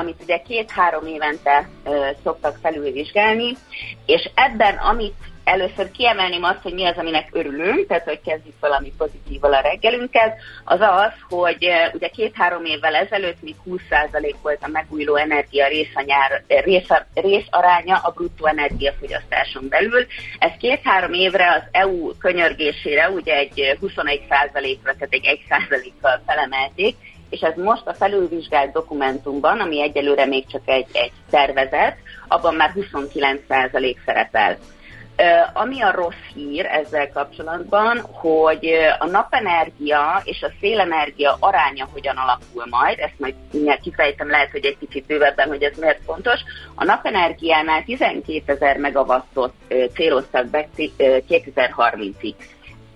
[0.00, 1.68] amit ugye két-három évente
[2.22, 3.56] szoktak felülvizsgálni,
[4.06, 5.14] és ebben, amit
[5.50, 10.36] először kiemelném azt, hogy mi az, aminek örülünk, tehát hogy kezdjük valami pozitívval a reggelünket,
[10.64, 16.88] az az, hogy ugye két-három évvel ezelőtt még 20% volt a megújuló energia részanyár, rész,
[17.14, 20.06] részaránya a bruttó energiafogyasztáson belül.
[20.38, 26.96] Ez két-három évre az EU könyörgésére ugye egy 21%-ra, tehát egy 1%-kal felemelték,
[27.30, 31.96] és ez most a felülvizsgált dokumentumban, ami egyelőre még csak egy, egy tervezet,
[32.28, 34.58] abban már 29% szerepel.
[35.52, 42.66] Ami a rossz hír ezzel kapcsolatban, hogy a napenergia és a szélenergia aránya hogyan alakul
[42.70, 46.40] majd, ezt majd mindjárt kifejtem, lehet, hogy egy kicsit bővebben, hogy ez miért fontos.
[46.74, 49.52] A napenergiánál 12 ezer megawattot
[49.94, 52.34] céloztak be 2030-ig.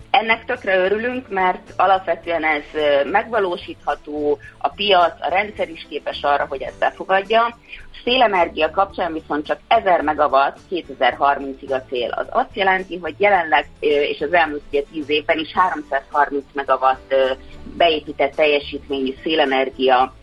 [0.09, 2.63] Ennek tökre örülünk, mert alapvetően ez
[3.11, 7.57] megvalósítható, a piac, a rendszer is képes arra, hogy ezt befogadja.
[8.05, 12.09] Szélenergia kapcsán viszont csak 1000 megawatt 2030-ig a cél.
[12.09, 17.15] Az azt jelenti, hogy jelenleg és az elmúlt 10 évben is 330 megawatt
[17.77, 20.13] beépített teljesítményű szélenergia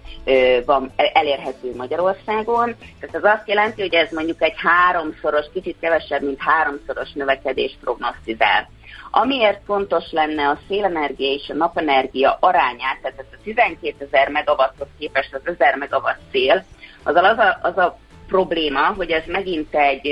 [0.66, 2.74] van elérhető Magyarországon.
[3.00, 8.70] Tehát az azt jelenti, hogy ez mondjuk egy háromszoros, kicsit kevesebb, mint háromszoros növekedést prognosztizál.
[9.10, 14.88] Amiért fontos lenne a szélenergia és a napenergia arányát, tehát ez a 12 ezer megawatthoz
[14.98, 16.64] képest az 1000 megawatt szél,
[17.04, 17.98] az a, az a
[18.28, 20.06] probléma, hogy ez megint egy,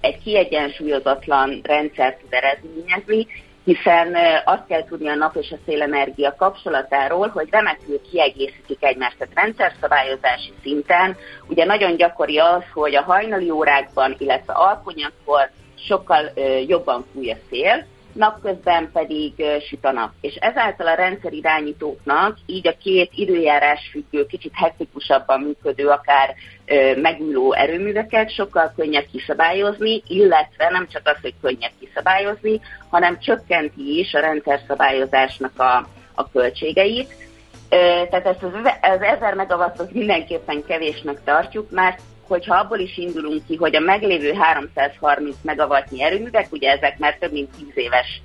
[0.00, 3.26] egy kiegyensúlyozatlan rendszert tud eredményezni,
[3.64, 9.18] hiszen azt kell tudni a nap és a szélenergia kapcsolatáról, hogy remekül kiegészítik egymást.
[9.18, 11.16] Tehát rendszerszabályozási szinten
[11.48, 16.30] ugye nagyon gyakori az, hogy a hajnali órákban, illetve alkonyakkor sokkal
[16.66, 19.32] jobban fúj a szél, napközben pedig
[19.68, 20.10] süt a nap.
[20.20, 26.34] És ezáltal a rendszerirányítóknak így a két időjárás függő, kicsit hektikusabban működő, akár
[26.96, 32.60] megújuló erőműveket sokkal könnyebb kiszabályozni, illetve nem csak az, hogy könnyebb kiszabályozni,
[32.90, 37.14] hanem csökkenti is a rendszerszabályozásnak a, a költségeit.
[38.10, 43.56] Tehát ezt az, az 1000 megawattot mindenképpen kevésnek tartjuk, mert hogyha abból is indulunk ki,
[43.56, 48.22] hogy a meglévő 330 megawattnyi erőművek, ugye ezek már több mint 10 éves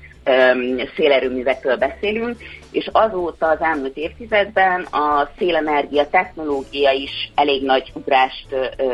[0.96, 2.38] szélerőművekről beszélünk,
[2.72, 8.48] és azóta az elmúlt évtizedben a szélenergia technológia is elég nagy ugrást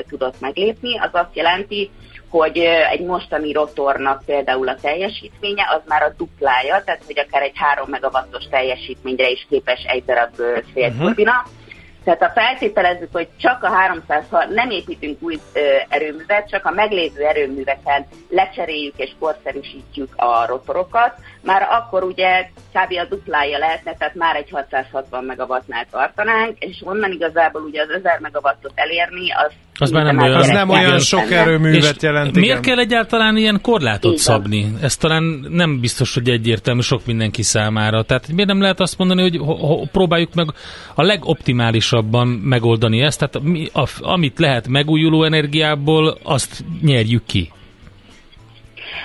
[0.10, 1.00] tudott meglépni.
[1.00, 1.90] Az azt jelenti,
[2.30, 2.58] hogy
[2.92, 7.90] egy mostani rotornak például a teljesítménye az már a duplája, tehát hogy akár egy 3
[7.90, 10.36] megawattos teljesítményre is képes egy darab
[10.74, 11.32] szélturbina.
[11.32, 11.64] Uh-huh
[12.06, 17.26] tehát ha feltételezzük, hogy csak a 300, nem építünk új ö, erőművet, csak a meglévő
[17.26, 21.14] erőműveken lecseréljük és korszerűsítjük a rotorokat,
[21.46, 22.92] már akkor ugye kb.
[23.04, 28.20] a duplája lehetne, tehát már egy 660 megawattnál tartanánk, és onnan igazából ugye az 1000
[28.20, 32.36] megawattot elérni, az az már nem, olyan, az nem olyan sok erőművet jelent.
[32.36, 34.24] Miért kell egyáltalán ilyen korlátot Igen.
[34.24, 34.74] szabni?
[34.82, 38.04] Ez talán nem biztos, hogy egyértelmű sok mindenki számára.
[38.04, 40.48] Tehát miért nem lehet azt mondani, hogy ho, ho, próbáljuk meg
[40.96, 43.20] a legoptimálisabban megoldani ezt?
[43.20, 47.52] Tehát mi, a, amit lehet megújuló energiából, azt nyerjük ki.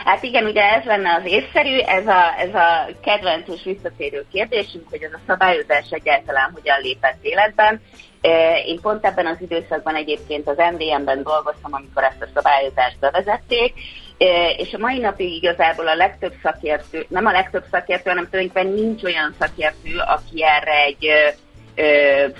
[0.04, 4.88] Hát igen, ugye ez lenne az észszerű, ez a, ez a kedvenc és visszatérő kérdésünk,
[4.90, 7.80] hogy ez a szabályozás egyáltalán hogyan lépett életben.
[8.66, 13.72] Én pont ebben az időszakban egyébként az MDM-ben dolgoztam, amikor ezt a szabályozást bevezették,
[14.56, 19.02] és a mai napig igazából a legtöbb szakértő, nem a legtöbb szakértő, hanem tulajdonképpen nincs
[19.02, 21.08] olyan szakértő, aki erre egy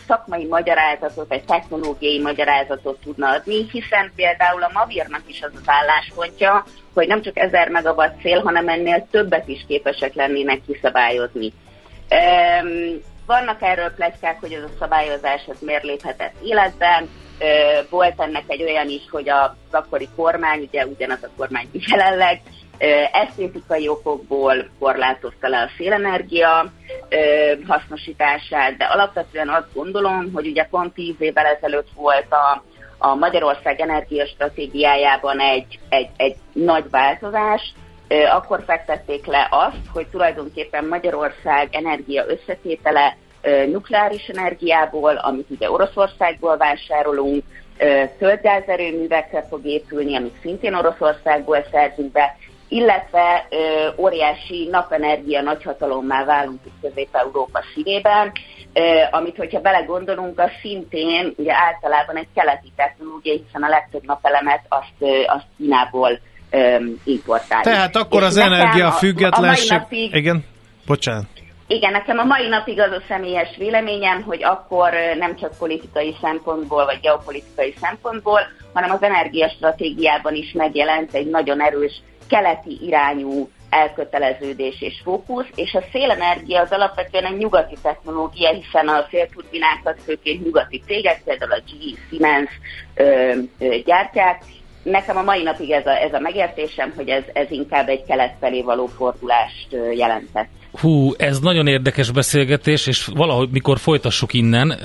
[0.07, 6.65] szakmai magyarázatot, vagy technológiai magyarázatot tudna adni, hiszen például a Mavirnak is az az álláspontja,
[6.95, 11.53] hogy nem csak 1000 megawatt szél, hanem ennél többet is képesek lennének kiszabályozni.
[13.27, 17.09] Vannak erről plegykák, hogy ez a szabályozás ez miért léphetett életben.
[17.91, 22.41] Volt ennek egy olyan is, hogy az akkori kormány, ugye ugyanaz a kormány jelenleg,
[23.13, 26.73] esztétikai okokból korlátozta le a szélenergia
[27.67, 32.63] hasznosítását, de alapvetően azt gondolom, hogy ugye pont tíz évvel ezelőtt volt a,
[32.99, 37.73] a Magyarország energiastratégiájában egy, egy, egy nagy változás,
[38.33, 43.17] akkor fektették le azt, hogy tulajdonképpen Magyarország energia összetétele
[43.67, 47.45] nukleáris energiából, amit ugye Oroszországból vásárolunk,
[48.19, 52.37] földgázerőművekre fog épülni, amit szintén Oroszországból szerzünk be,
[52.71, 53.57] illetve ö,
[54.03, 58.33] óriási napenergia nagyhatalommá válunk itt Közép-Európa szívében,
[58.73, 64.61] ö, amit, hogyha belegondolunk, az szintén ugye általában egy keleti technológia, hiszen a legtöbb napelemet
[64.69, 67.67] azt, ö, azt Kínából ö, importáljuk.
[67.67, 69.71] Tehát akkor És az energia függetlenség...
[69.79, 70.15] Napig...
[70.15, 70.45] Igen,
[70.87, 71.40] bocsánat.
[71.73, 76.85] Igen, nekem a mai napig az a személyes véleményem, hogy akkor nem csak politikai szempontból,
[76.85, 78.41] vagy geopolitikai szempontból,
[78.73, 85.85] hanem az energiastratégiában is megjelent egy nagyon erős keleti irányú elköteleződés és fókusz, és a
[85.93, 91.99] szélenergia az alapvetően egy nyugati technológia, hiszen a szélturbinákat főként nyugati cégek, például a GE
[92.09, 92.51] Siemens
[92.95, 93.33] ö,
[93.85, 94.43] gyártják.
[94.83, 98.35] Nekem a mai napig ez a, ez a megértésem, hogy ez, ez inkább egy kelet
[98.41, 100.49] felé való fordulást jelentett.
[100.81, 104.79] Hú, ez nagyon érdekes beszélgetés, és valahogy mikor folytassuk innen,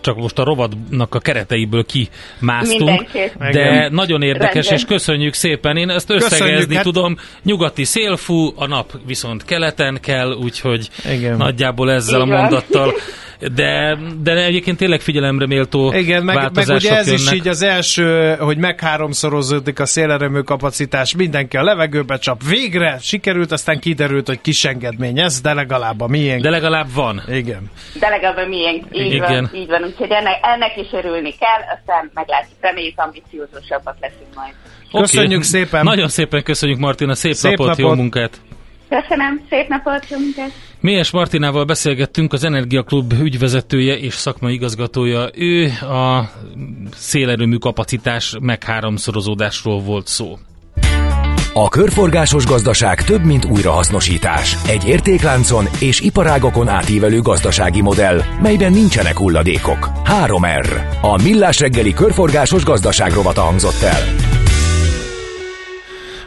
[0.00, 3.10] csak most a rovadnak a kereteiből kimásztunk,
[3.52, 4.74] de nagyon érdekes, Rendben.
[4.74, 5.76] és köszönjük szépen.
[5.76, 6.84] Én ezt összegezni hát...
[6.84, 7.16] tudom.
[7.42, 11.36] Nyugati szélfú, a nap viszont keleten kell, úgyhogy Igen.
[11.36, 12.34] nagyjából ezzel Igen.
[12.34, 12.92] a mondattal
[13.38, 17.22] De, de egyébként tényleg figyelemre méltó Igen, meg, meg ugye ez jönnek.
[17.22, 22.42] is így az első, hogy megháromszorozódik a szélerőmű kapacitás, mindenki a levegőbe csap.
[22.48, 26.42] Végre sikerült, aztán kiderült, hogy kisengedmény ez, de legalább a miénk.
[26.42, 27.22] De legalább van.
[27.28, 27.70] Igen.
[28.00, 28.84] De legalább a miénk.
[28.92, 29.48] Így Igen.
[29.50, 29.82] van, így van.
[29.84, 32.56] Úgyhogy ennek, ennek is örülni kell, aztán meglátjuk.
[32.60, 34.52] Reméljük ambiciózusabbak leszünk majd.
[34.90, 35.00] Oké.
[35.00, 35.84] Köszönjük szépen.
[35.84, 37.78] Nagyon szépen köszönjük Martina, szép, Szép napot, napot.
[37.84, 38.40] jó munkát!
[38.88, 40.50] Köszönöm, szép napot, jó munkát!
[40.80, 45.30] Mélyes Martinával beszélgettünk, az Energiaklub ügyvezetője és szakmai igazgatója.
[45.34, 46.30] Ő a
[46.94, 50.38] szélerőmű kapacitás megháromszorozódásról volt szó.
[51.52, 54.56] A körforgásos gazdaság több, mint újrahasznosítás.
[54.66, 59.90] Egy értékláncon és iparágokon átívelő gazdasági modell, melyben nincsenek hulladékok.
[60.04, 60.82] 3R.
[61.00, 64.02] A Millás reggeli körforgásos gazdaság rovata hangzott el.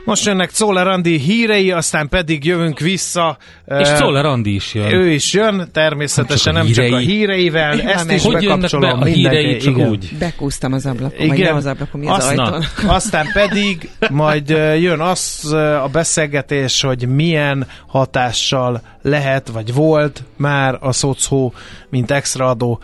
[0.05, 3.37] Most jönnek Czoller Andi hírei, aztán pedig jövünk vissza.
[3.79, 4.93] És Eh, Czoller Andi is jön.
[4.93, 7.15] Ő is jön, természetesen nem Nem csak csak a, a hírei.
[7.17, 9.89] híreivel, Igen, ezt nem, is Hogy bekapcsolom be a hírei, csak igen.
[9.89, 10.09] úgy?
[10.19, 12.63] Bekúztam az ablakon, vagy nem az ablakon, mi az Azt- ajtón.
[12.97, 20.23] Aztán pedig majd ö, jön az ö, a beszélgetés, hogy milyen hatással lehet, vagy volt
[20.37, 21.53] már a szocó,
[21.89, 22.79] mint extra adó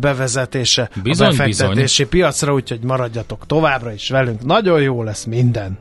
[0.00, 4.44] bevezetése Bizony, a befektetési piacra, úgyhogy maradjatok továbbra is velünk.
[4.44, 5.78] Nagyon jó lesz minden.